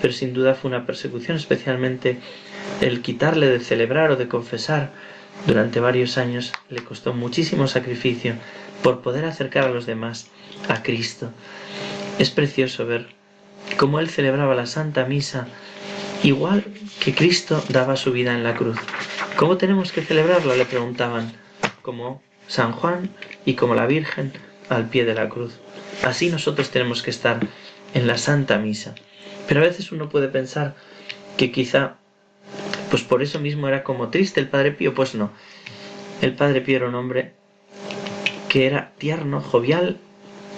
pero 0.01 0.13
sin 0.13 0.33
duda 0.33 0.53
fue 0.53 0.69
una 0.69 0.85
persecución, 0.85 1.35
especialmente 1.35 2.17
el 2.79 3.01
quitarle 3.01 3.47
de 3.47 3.59
celebrar 3.59 4.09
o 4.09 4.15
de 4.15 4.29
confesar. 4.29 4.91
Durante 5.47 5.81
varios 5.81 6.17
años 6.17 6.53
le 6.69 6.81
costó 6.81 7.13
muchísimo 7.13 7.67
sacrificio 7.67 8.35
por 8.83 9.01
poder 9.01 9.25
acercar 9.25 9.65
a 9.65 9.71
los 9.71 9.85
demás 9.85 10.29
a 10.69 10.81
Cristo. 10.81 11.31
Es 12.19 12.29
precioso 12.29 12.85
ver 12.85 13.07
cómo 13.77 13.99
él 13.99 14.09
celebraba 14.09 14.55
la 14.55 14.65
Santa 14.65 15.05
Misa 15.05 15.47
igual 16.23 16.63
que 16.99 17.15
Cristo 17.15 17.63
daba 17.69 17.95
su 17.95 18.11
vida 18.11 18.33
en 18.33 18.43
la 18.43 18.55
cruz. 18.55 18.77
¿Cómo 19.35 19.57
tenemos 19.57 19.91
que 19.91 20.01
celebrarla? 20.01 20.55
le 20.55 20.65
preguntaban. 20.65 21.33
Como 21.81 22.21
San 22.47 22.73
Juan 22.73 23.09
y 23.45 23.55
como 23.55 23.75
la 23.75 23.87
Virgen 23.87 24.33
al 24.69 24.89
pie 24.89 25.05
de 25.05 25.15
la 25.15 25.29
cruz. 25.29 25.59
Así 26.03 26.29
nosotros 26.29 26.69
tenemos 26.69 27.01
que 27.01 27.09
estar 27.09 27.39
en 27.93 28.07
la 28.07 28.17
Santa 28.17 28.57
Misa. 28.57 28.93
Pero 29.47 29.61
a 29.61 29.63
veces 29.63 29.91
uno 29.91 30.09
puede 30.09 30.27
pensar 30.27 30.75
que 31.37 31.51
quizá, 31.51 31.95
pues 32.89 33.03
por 33.03 33.23
eso 33.23 33.39
mismo 33.39 33.67
era 33.67 33.83
como 33.83 34.09
triste 34.09 34.39
el 34.39 34.47
Padre 34.47 34.71
Pío, 34.71 34.93
pues 34.93 35.15
no. 35.15 35.31
El 36.21 36.35
Padre 36.35 36.61
Pío 36.61 36.77
era 36.77 36.87
un 36.87 36.95
hombre 36.95 37.33
que 38.47 38.67
era 38.67 38.91
tierno, 38.97 39.41
jovial 39.41 39.97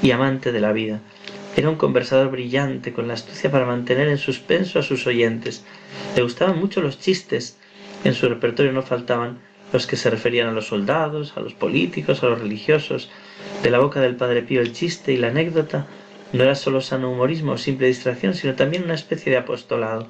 y 0.02 0.12
amante 0.12 0.52
de 0.52 0.60
la 0.60 0.74
vida. 0.74 1.00
Era 1.56 1.70
un 1.70 1.76
conversador 1.76 2.32
brillante, 2.32 2.94
con 2.94 3.08
la 3.08 3.14
astucia 3.14 3.52
para 3.52 3.66
mantener 3.66 4.08
en 4.08 4.18
suspenso 4.18 4.80
a 4.80 4.84
sus 4.84 5.06
oyentes. 5.06 5.64
Le 6.16 6.24
gustaban 6.24 6.60
mucho 6.60 6.82
los 6.82 7.00
chistes. 7.00 7.58
En 8.04 8.16
su 8.16 8.28
repertorio 8.28 8.72
no 8.72 8.82
faltaban 8.82 9.40
los 9.72 9.86
que 9.86 9.96
se 9.96 10.10
referían 10.10 10.48
a 10.48 10.52
los 10.52 10.68
soldados, 10.68 11.34
a 11.36 11.42
los 11.42 11.54
políticos, 11.54 12.24
a 12.24 12.28
los 12.28 12.42
religiosos. 12.42 13.12
De 13.62 13.70
la 13.70 13.80
boca 13.80 14.02
del 14.02 14.16
Padre 14.16 14.42
Pío 14.42 14.62
el 14.62 14.74
chiste 14.74 15.14
y 15.14 15.18
la 15.18 15.28
anécdota 15.28 15.88
no 16.32 16.44
era 16.44 16.56
solo 16.56 16.82
sano 16.82 17.12
humorismo 17.12 17.54
o 17.54 17.58
simple 17.58 17.88
distracción, 17.88 18.34
sino 18.34 18.56
también 18.56 18.84
una 18.84 18.96
especie 18.96 19.32
de 19.32 19.38
apostolado, 19.38 20.08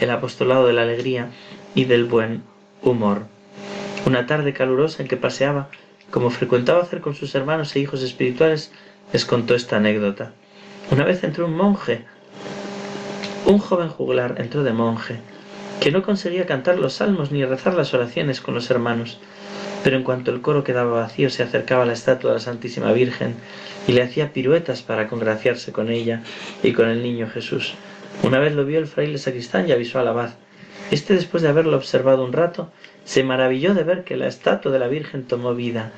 el 0.00 0.10
apostolado 0.10 0.66
de 0.66 0.74
la 0.74 0.82
alegría 0.82 1.30
y 1.74 1.86
del 1.86 2.04
buen 2.04 2.42
humor. 2.82 3.22
Una 4.04 4.26
tarde 4.26 4.52
calurosa 4.52 5.02
en 5.02 5.08
que 5.08 5.16
paseaba, 5.16 5.70
como 6.10 6.28
frecuentaba 6.28 6.82
hacer 6.82 7.00
con 7.00 7.14
sus 7.14 7.34
hermanos 7.34 7.74
e 7.74 7.80
hijos 7.80 8.02
espirituales, 8.02 8.70
les 9.14 9.24
contó 9.24 9.54
esta 9.54 9.76
anécdota. 9.76 10.32
Una 10.90 11.04
vez 11.04 11.24
entró 11.24 11.46
un 11.46 11.56
monje, 11.56 12.04
un 13.46 13.58
joven 13.58 13.88
juglar 13.88 14.36
entró 14.38 14.62
de 14.62 14.72
monje, 14.72 15.16
que 15.80 15.90
no 15.90 16.02
conseguía 16.02 16.46
cantar 16.46 16.78
los 16.78 16.94
salmos 16.94 17.32
ni 17.32 17.44
rezar 17.44 17.74
las 17.74 17.92
oraciones 17.94 18.40
con 18.40 18.54
los 18.54 18.70
hermanos. 18.70 19.18
Pero 19.82 19.96
en 19.96 20.04
cuanto 20.04 20.30
el 20.30 20.40
coro 20.40 20.62
quedaba 20.62 21.00
vacío, 21.00 21.28
se 21.28 21.42
acercaba 21.42 21.82
a 21.82 21.86
la 21.86 21.92
estatua 21.92 22.30
de 22.30 22.36
la 22.36 22.40
Santísima 22.40 22.92
Virgen 22.92 23.34
y 23.88 23.92
le 23.92 24.02
hacía 24.02 24.32
piruetas 24.32 24.82
para 24.82 25.08
congraciarse 25.08 25.72
con 25.72 25.90
ella 25.90 26.22
y 26.62 26.72
con 26.72 26.88
el 26.88 27.02
niño 27.02 27.28
Jesús. 27.28 27.74
Una 28.22 28.38
vez 28.38 28.54
lo 28.54 28.64
vio 28.64 28.78
el 28.78 28.86
fraile 28.86 29.18
sacristán 29.18 29.68
y 29.68 29.72
avisó 29.72 29.98
al 29.98 30.08
abad. 30.08 30.30
Este, 30.92 31.14
después 31.14 31.42
de 31.42 31.48
haberlo 31.48 31.76
observado 31.76 32.24
un 32.24 32.32
rato, 32.32 32.70
se 33.04 33.24
maravilló 33.24 33.74
de 33.74 33.82
ver 33.82 34.04
que 34.04 34.16
la 34.16 34.28
estatua 34.28 34.70
de 34.70 34.78
la 34.78 34.88
Virgen 34.88 35.24
tomó 35.24 35.54
vida. 35.54 35.90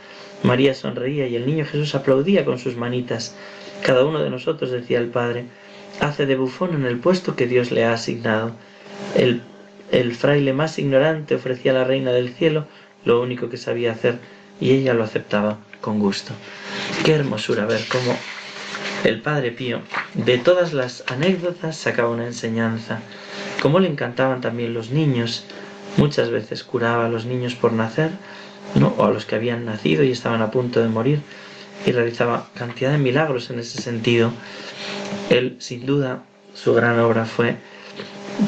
María 0.43 0.75
sonreía 0.75 1.27
y 1.27 1.37
el 1.37 1.47
niño 1.47 1.67
Jesús 1.67 1.95
aplaudía 1.95 2.45
con 2.45 2.59
sus 2.59 2.77
manitas. 2.77 3.37
Cada 3.83 4.05
uno 4.05 4.23
de 4.23 4.31
nosotros, 4.31 4.71
decía 4.71 4.99
el 4.99 5.09
padre, 5.09 5.47
hace 6.01 6.27
de 6.27 6.37
bufón 6.37 6.75
en 6.75 6.87
el 6.87 6.99
puesto 6.99 7.37
que 7.37 7.47
Dios 7.47 7.71
le 7.71 7.85
ha 7.85 7.93
asignado. 7.93 8.53
El 9.17 9.43
el 9.95 10.15
fraile 10.15 10.53
más 10.53 10.79
ignorante 10.79 11.35
ofrecía 11.35 11.71
a 11.71 11.75
la 11.75 11.85
reina 11.85 12.11
del 12.11 12.35
cielo 12.35 12.67
lo 13.05 13.21
único 13.21 13.49
que 13.49 13.57
sabía 13.57 13.93
hacer 13.93 14.19
y 14.61 14.73
ella 14.73 14.95
lo 14.95 15.05
aceptaba 15.05 15.59
con 15.81 15.99
gusto. 15.99 16.33
Qué 17.05 17.13
hermosura 17.13 17.67
ver 17.67 17.83
cómo 17.89 18.17
el 19.05 19.21
padre 19.21 19.53
Pío 19.53 19.83
de 20.15 20.39
todas 20.39 20.73
las 20.73 21.05
anécdotas 21.07 21.77
sacaba 21.77 22.09
una 22.09 22.27
enseñanza, 22.27 23.01
cómo 23.61 23.79
le 23.79 23.89
encantaban 23.89 24.41
también 24.41 24.75
los 24.75 24.91
niños, 24.91 25.45
muchas 25.97 26.31
veces 26.31 26.65
curaba 26.65 27.07
a 27.07 27.11
los 27.11 27.27
niños 27.27 27.55
por 27.55 27.73
nacer, 27.73 28.11
¿no? 28.75 28.95
o 28.97 29.05
a 29.05 29.13
los 29.13 29.27
que 29.27 29.37
habían 29.37 29.65
nacido 29.65 30.03
y 30.03 30.11
estaban 30.11 30.43
a 30.43 30.51
punto 30.51 30.81
de 30.81 30.89
morir, 30.89 31.21
y 31.87 31.93
realizaba 31.93 32.49
cantidad 32.55 32.93
de 32.93 32.99
milagros 32.99 33.51
en 33.51 33.59
ese 33.59 33.81
sentido. 33.81 34.33
Él, 35.31 35.57
sin 35.59 35.87
duda, 35.87 36.25
su 36.55 36.75
gran 36.75 36.99
obra 37.01 37.25
fue 37.25 37.57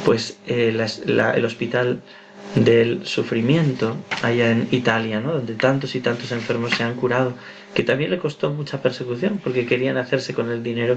pues 0.05 0.39
eh, 0.47 0.69
el 0.69 1.45
hospital 1.45 2.03
del 2.55 3.07
sufrimiento 3.07 3.97
allá 4.23 4.51
en 4.51 4.69
Italia, 4.71 5.21
¿no? 5.21 5.33
donde 5.33 5.55
tantos 5.55 5.95
y 5.95 6.01
tantos 6.01 6.33
enfermos 6.33 6.73
se 6.73 6.85
han 6.85 6.95
curado, 6.95 7.35
que 7.75 7.83
también 7.83 8.11
le 8.11 8.19
costó 8.19 8.51
mucha 8.51 8.81
persecución 8.81 9.39
porque 9.43 9.67
querían 9.67 9.99
hacerse 9.99 10.33
con 10.33 10.51
el 10.51 10.63
dinero 10.63 10.97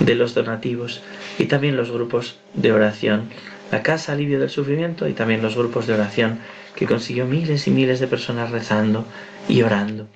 de 0.00 0.14
los 0.14 0.34
donativos 0.34 1.02
y 1.38 1.46
también 1.46 1.76
los 1.76 1.90
grupos 1.90 2.38
de 2.54 2.72
oración, 2.72 3.28
la 3.72 3.82
casa 3.82 4.12
alivio 4.12 4.38
del 4.38 4.50
sufrimiento 4.50 5.08
y 5.08 5.14
también 5.14 5.42
los 5.42 5.56
grupos 5.56 5.86
de 5.86 5.94
oración 5.94 6.38
que 6.76 6.86
consiguió 6.86 7.26
miles 7.26 7.66
y 7.66 7.70
miles 7.70 7.98
de 7.98 8.06
personas 8.06 8.50
rezando 8.50 9.04
y 9.48 9.62
orando. 9.62 10.06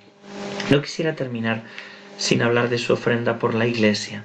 No 0.71 0.81
quisiera 0.81 1.17
terminar 1.17 1.65
sin 2.17 2.43
hablar 2.43 2.69
de 2.69 2.79
su 2.79 2.93
ofrenda 2.93 3.39
por 3.39 3.55
la 3.55 3.67
iglesia. 3.67 4.25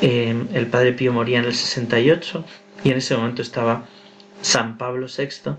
Eh, 0.00 0.34
el 0.54 0.66
padre 0.68 0.92
Pío 0.92 1.12
moría 1.12 1.40
en 1.40 1.44
el 1.44 1.54
68 1.54 2.44
y 2.84 2.90
en 2.90 2.98
ese 2.98 3.16
momento 3.16 3.42
estaba 3.42 3.86
San 4.42 4.78
Pablo 4.78 5.08
VI, 5.08 5.56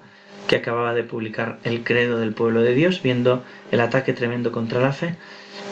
que 0.47 0.55
acababa 0.55 0.93
de 0.93 1.03
publicar 1.03 1.59
el 1.63 1.83
credo 1.83 2.19
del 2.19 2.33
pueblo 2.33 2.61
de 2.61 2.73
Dios, 2.73 3.01
viendo 3.03 3.43
el 3.71 3.81
ataque 3.81 4.13
tremendo 4.13 4.51
contra 4.51 4.79
la 4.79 4.93
fe, 4.93 5.15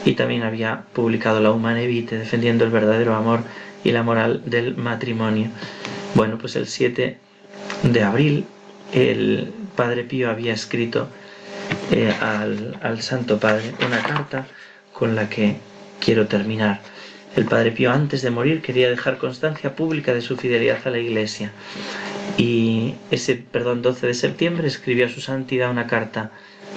y 0.03 0.13
también 0.13 0.43
había 0.43 0.83
publicado 0.93 1.39
la 1.39 1.51
Humane 1.51 1.87
Vitae, 1.87 2.17
defendiendo 2.17 2.65
el 2.65 2.71
verdadero 2.71 3.15
amor 3.15 3.39
y 3.83 3.91
la 3.91 4.03
moral 4.03 4.41
del 4.45 4.75
matrimonio. 4.75 5.49
Bueno, 6.13 6.37
pues 6.37 6.55
el 6.55 6.67
7 6.67 7.17
de 7.83 8.03
abril 8.03 8.45
el 8.91 9.53
Padre 9.75 10.03
Pío 10.03 10.29
había 10.29 10.53
escrito 10.53 11.07
eh, 11.91 12.13
al, 12.19 12.77
al 12.81 13.01
Santo 13.01 13.39
Padre 13.39 13.73
una 13.85 14.01
carta 14.01 14.47
con 14.93 15.15
la 15.15 15.29
que 15.29 15.57
quiero 15.99 16.27
terminar. 16.27 16.81
El 17.35 17.45
padre 17.45 17.71
Pío 17.71 17.91
antes 17.91 18.21
de 18.21 18.31
morir 18.31 18.61
quería 18.61 18.89
dejar 18.89 19.17
constancia 19.17 19.75
pública 19.75 20.13
de 20.13 20.21
su 20.21 20.37
fidelidad 20.37 20.79
a 20.85 20.89
la 20.89 20.99
Iglesia 20.99 21.51
y 22.37 22.95
ese, 23.11 23.35
perdón, 23.35 23.81
12 23.81 24.07
de 24.07 24.13
septiembre 24.13 24.67
escribió 24.67 25.05
a 25.05 25.09
su 25.09 25.19
santidad 25.19 25.69
una 25.69 25.87
carta 25.87 26.31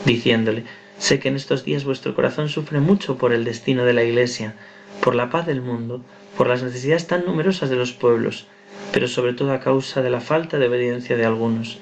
diciéndole, 0.05 0.64
sé 0.99 1.21
que 1.21 1.29
en 1.29 1.37
estos 1.37 1.64
días 1.64 1.85
vuestro 1.85 2.14
corazón 2.14 2.49
sufre 2.49 2.81
mucho 2.81 3.18
por 3.18 3.33
el 3.33 3.44
destino 3.44 3.85
de 3.85 3.92
la 3.92 4.03
Iglesia, 4.03 4.55
por 5.01 5.14
la 5.14 5.31
paz 5.31 5.47
del 5.47 5.62
mundo, 5.62 6.03
por 6.37 6.49
las 6.49 6.62
necesidades 6.62 7.07
tan 7.07 7.25
numerosas 7.25 7.71
de 7.71 7.77
los 7.77 7.92
pueblos, 7.92 8.47
pero 8.92 9.07
sobre 9.07 9.35
todo 9.35 9.53
a 9.53 9.61
causa 9.61 10.03
de 10.03 10.11
la 10.11 10.21
falta 10.21 10.59
de 10.59 10.66
obediencia 10.66 11.16
de 11.16 11.25
algunos. 11.25 11.79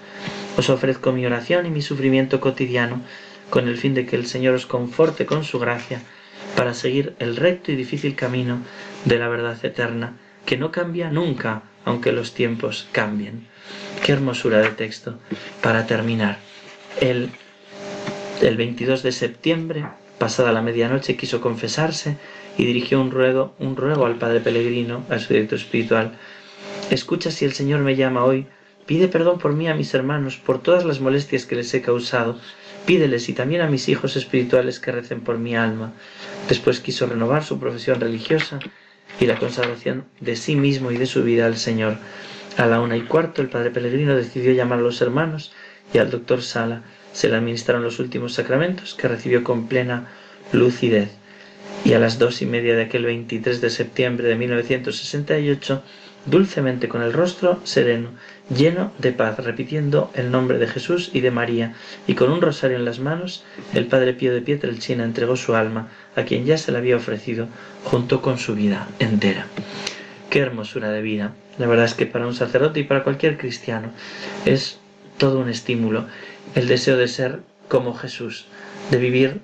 Os 0.56 0.70
ofrezco 0.70 1.12
mi 1.12 1.26
oración 1.26 1.66
y 1.66 1.70
mi 1.70 1.82
sufrimiento 1.82 2.40
cotidiano, 2.40 3.02
con 3.50 3.68
el 3.68 3.76
fin 3.76 3.94
de 3.94 4.06
que 4.06 4.16
el 4.16 4.26
Señor 4.26 4.54
os 4.54 4.66
conforte 4.66 5.26
con 5.26 5.44
su 5.44 5.58
gracia 5.58 6.02
para 6.56 6.74
seguir 6.74 7.14
el 7.18 7.36
recto 7.36 7.72
y 7.72 7.76
difícil 7.76 8.16
camino 8.16 8.58
de 9.04 9.18
la 9.18 9.28
verdad 9.28 9.62
eterna, 9.64 10.16
que 10.44 10.56
no 10.56 10.72
cambia 10.72 11.10
nunca, 11.10 11.62
aunque 11.84 12.12
los 12.12 12.34
tiempos 12.34 12.88
cambien. 12.92 13.46
Qué 14.04 14.12
hermosura 14.12 14.58
de 14.58 14.70
texto. 14.70 15.18
Para 15.62 15.86
terminar, 15.86 16.38
el, 17.00 17.30
el 18.40 18.56
22 18.56 19.02
de 19.02 19.12
septiembre, 19.12 19.86
pasada 20.18 20.52
la 20.52 20.62
medianoche, 20.62 21.16
quiso 21.16 21.40
confesarse 21.40 22.16
y 22.56 22.64
dirigió 22.64 23.00
un 23.00 23.10
ruego, 23.10 23.54
un 23.58 23.76
ruego 23.76 24.06
al 24.06 24.16
Padre 24.16 24.40
Pellegrino, 24.40 25.04
a 25.10 25.18
su 25.18 25.34
director 25.34 25.58
espiritual. 25.58 26.16
Escucha 26.90 27.30
si 27.30 27.44
el 27.44 27.52
Señor 27.52 27.80
me 27.80 27.96
llama 27.96 28.24
hoy, 28.24 28.46
pide 28.86 29.08
perdón 29.08 29.38
por 29.38 29.52
mí 29.52 29.68
a 29.68 29.74
mis 29.74 29.92
hermanos, 29.94 30.36
por 30.36 30.62
todas 30.62 30.84
las 30.84 31.00
molestias 31.00 31.44
que 31.44 31.56
les 31.56 31.72
he 31.74 31.82
causado, 31.82 32.38
Pídeles 32.86 33.28
y 33.28 33.32
también 33.32 33.62
a 33.62 33.68
mis 33.68 33.88
hijos 33.88 34.14
espirituales 34.14 34.78
que 34.78 34.92
recen 34.92 35.20
por 35.20 35.38
mi 35.38 35.56
alma. 35.56 35.92
Después 36.48 36.78
quiso 36.78 37.06
renovar 37.06 37.42
su 37.42 37.58
profesión 37.58 38.00
religiosa 38.00 38.60
y 39.18 39.26
la 39.26 39.40
consagración 39.40 40.04
de 40.20 40.36
sí 40.36 40.54
mismo 40.54 40.92
y 40.92 40.96
de 40.96 41.06
su 41.06 41.24
vida 41.24 41.46
al 41.46 41.56
Señor. 41.56 41.96
A 42.56 42.66
la 42.66 42.80
una 42.80 42.96
y 42.96 43.02
cuarto 43.02 43.42
el 43.42 43.48
padre 43.48 43.72
Pellegrino 43.72 44.14
decidió 44.14 44.52
llamar 44.52 44.78
a 44.78 44.82
los 44.82 45.00
hermanos 45.00 45.52
y 45.92 45.98
al 45.98 46.12
doctor 46.12 46.42
Sala. 46.42 46.84
Se 47.12 47.28
le 47.28 47.34
administraron 47.34 47.82
los 47.82 47.98
últimos 47.98 48.34
sacramentos 48.34 48.94
que 48.94 49.08
recibió 49.08 49.42
con 49.42 49.66
plena 49.66 50.06
lucidez. 50.52 51.10
Y 51.84 51.94
a 51.94 51.98
las 51.98 52.20
dos 52.20 52.40
y 52.40 52.46
media 52.46 52.76
de 52.76 52.82
aquel 52.82 53.04
23 53.04 53.60
de 53.60 53.70
septiembre 53.70 54.28
de 54.28 54.36
1968 54.36 55.82
dulcemente 56.26 56.88
con 56.88 57.02
el 57.02 57.12
rostro 57.12 57.60
sereno, 57.64 58.10
lleno 58.54 58.92
de 58.98 59.12
paz, 59.12 59.38
repitiendo 59.38 60.10
el 60.14 60.30
nombre 60.30 60.58
de 60.58 60.66
Jesús 60.66 61.10
y 61.12 61.20
de 61.20 61.30
María, 61.30 61.74
y 62.06 62.14
con 62.14 62.30
un 62.30 62.40
rosario 62.40 62.76
en 62.76 62.84
las 62.84 62.98
manos, 62.98 63.44
el 63.74 63.86
Padre 63.86 64.12
Pío 64.12 64.34
de 64.34 64.42
Pietrelcina 64.42 65.04
entregó 65.04 65.36
su 65.36 65.54
alma 65.54 65.88
a 66.14 66.22
quien 66.22 66.44
ya 66.44 66.58
se 66.58 66.72
la 66.72 66.78
había 66.78 66.96
ofrecido, 66.96 67.48
junto 67.84 68.20
con 68.22 68.38
su 68.38 68.54
vida 68.54 68.88
entera. 68.98 69.46
Qué 70.30 70.40
hermosura 70.40 70.90
de 70.90 71.02
vida. 71.02 71.32
La 71.58 71.66
verdad 71.66 71.86
es 71.86 71.94
que 71.94 72.06
para 72.06 72.26
un 72.26 72.34
sacerdote 72.34 72.80
y 72.80 72.84
para 72.84 73.04
cualquier 73.04 73.38
cristiano 73.38 73.90
es 74.44 74.78
todo 75.16 75.40
un 75.40 75.48
estímulo 75.48 76.06
el 76.54 76.68
deseo 76.68 76.96
de 76.96 77.08
ser 77.08 77.40
como 77.68 77.94
Jesús, 77.94 78.46
de 78.90 78.98
vivir 78.98 79.40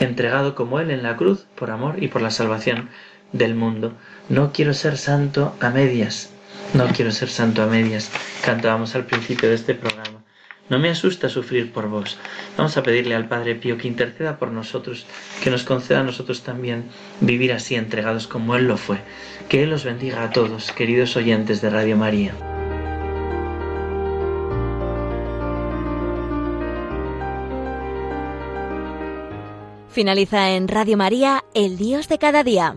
entregado 0.00 0.54
como 0.54 0.80
Él 0.80 0.90
en 0.90 1.02
la 1.02 1.16
cruz 1.16 1.46
por 1.56 1.70
amor 1.70 2.02
y 2.02 2.08
por 2.08 2.22
la 2.22 2.30
salvación 2.30 2.88
del 3.32 3.54
mundo. 3.54 3.92
No 4.28 4.52
quiero 4.52 4.74
ser 4.74 4.98
santo 4.98 5.54
a 5.60 5.70
medias. 5.70 6.30
No 6.74 6.86
quiero 6.88 7.10
ser 7.12 7.30
santo 7.30 7.62
a 7.62 7.66
medias. 7.66 8.10
Cantábamos 8.44 8.94
al 8.94 9.06
principio 9.06 9.48
de 9.48 9.54
este 9.54 9.74
programa. 9.74 10.22
No 10.68 10.78
me 10.78 10.90
asusta 10.90 11.30
sufrir 11.30 11.72
por 11.72 11.88
vos. 11.88 12.18
Vamos 12.58 12.76
a 12.76 12.82
pedirle 12.82 13.14
al 13.14 13.26
Padre 13.26 13.54
Pío 13.54 13.78
que 13.78 13.88
interceda 13.88 14.38
por 14.38 14.50
nosotros, 14.50 15.06
que 15.42 15.50
nos 15.50 15.64
conceda 15.64 16.00
a 16.00 16.04
nosotros 16.04 16.42
también 16.42 16.90
vivir 17.20 17.54
así 17.54 17.74
entregados 17.74 18.26
como 18.26 18.54
Él 18.54 18.68
lo 18.68 18.76
fue. 18.76 18.98
Que 19.48 19.62
Él 19.62 19.70
los 19.70 19.84
bendiga 19.84 20.22
a 20.22 20.30
todos, 20.30 20.72
queridos 20.72 21.16
oyentes 21.16 21.62
de 21.62 21.70
Radio 21.70 21.96
María. 21.96 22.34
Finaliza 29.88 30.50
en 30.50 30.68
Radio 30.68 30.98
María, 30.98 31.44
El 31.54 31.78
Dios 31.78 32.08
de 32.08 32.18
cada 32.18 32.44
día. 32.44 32.76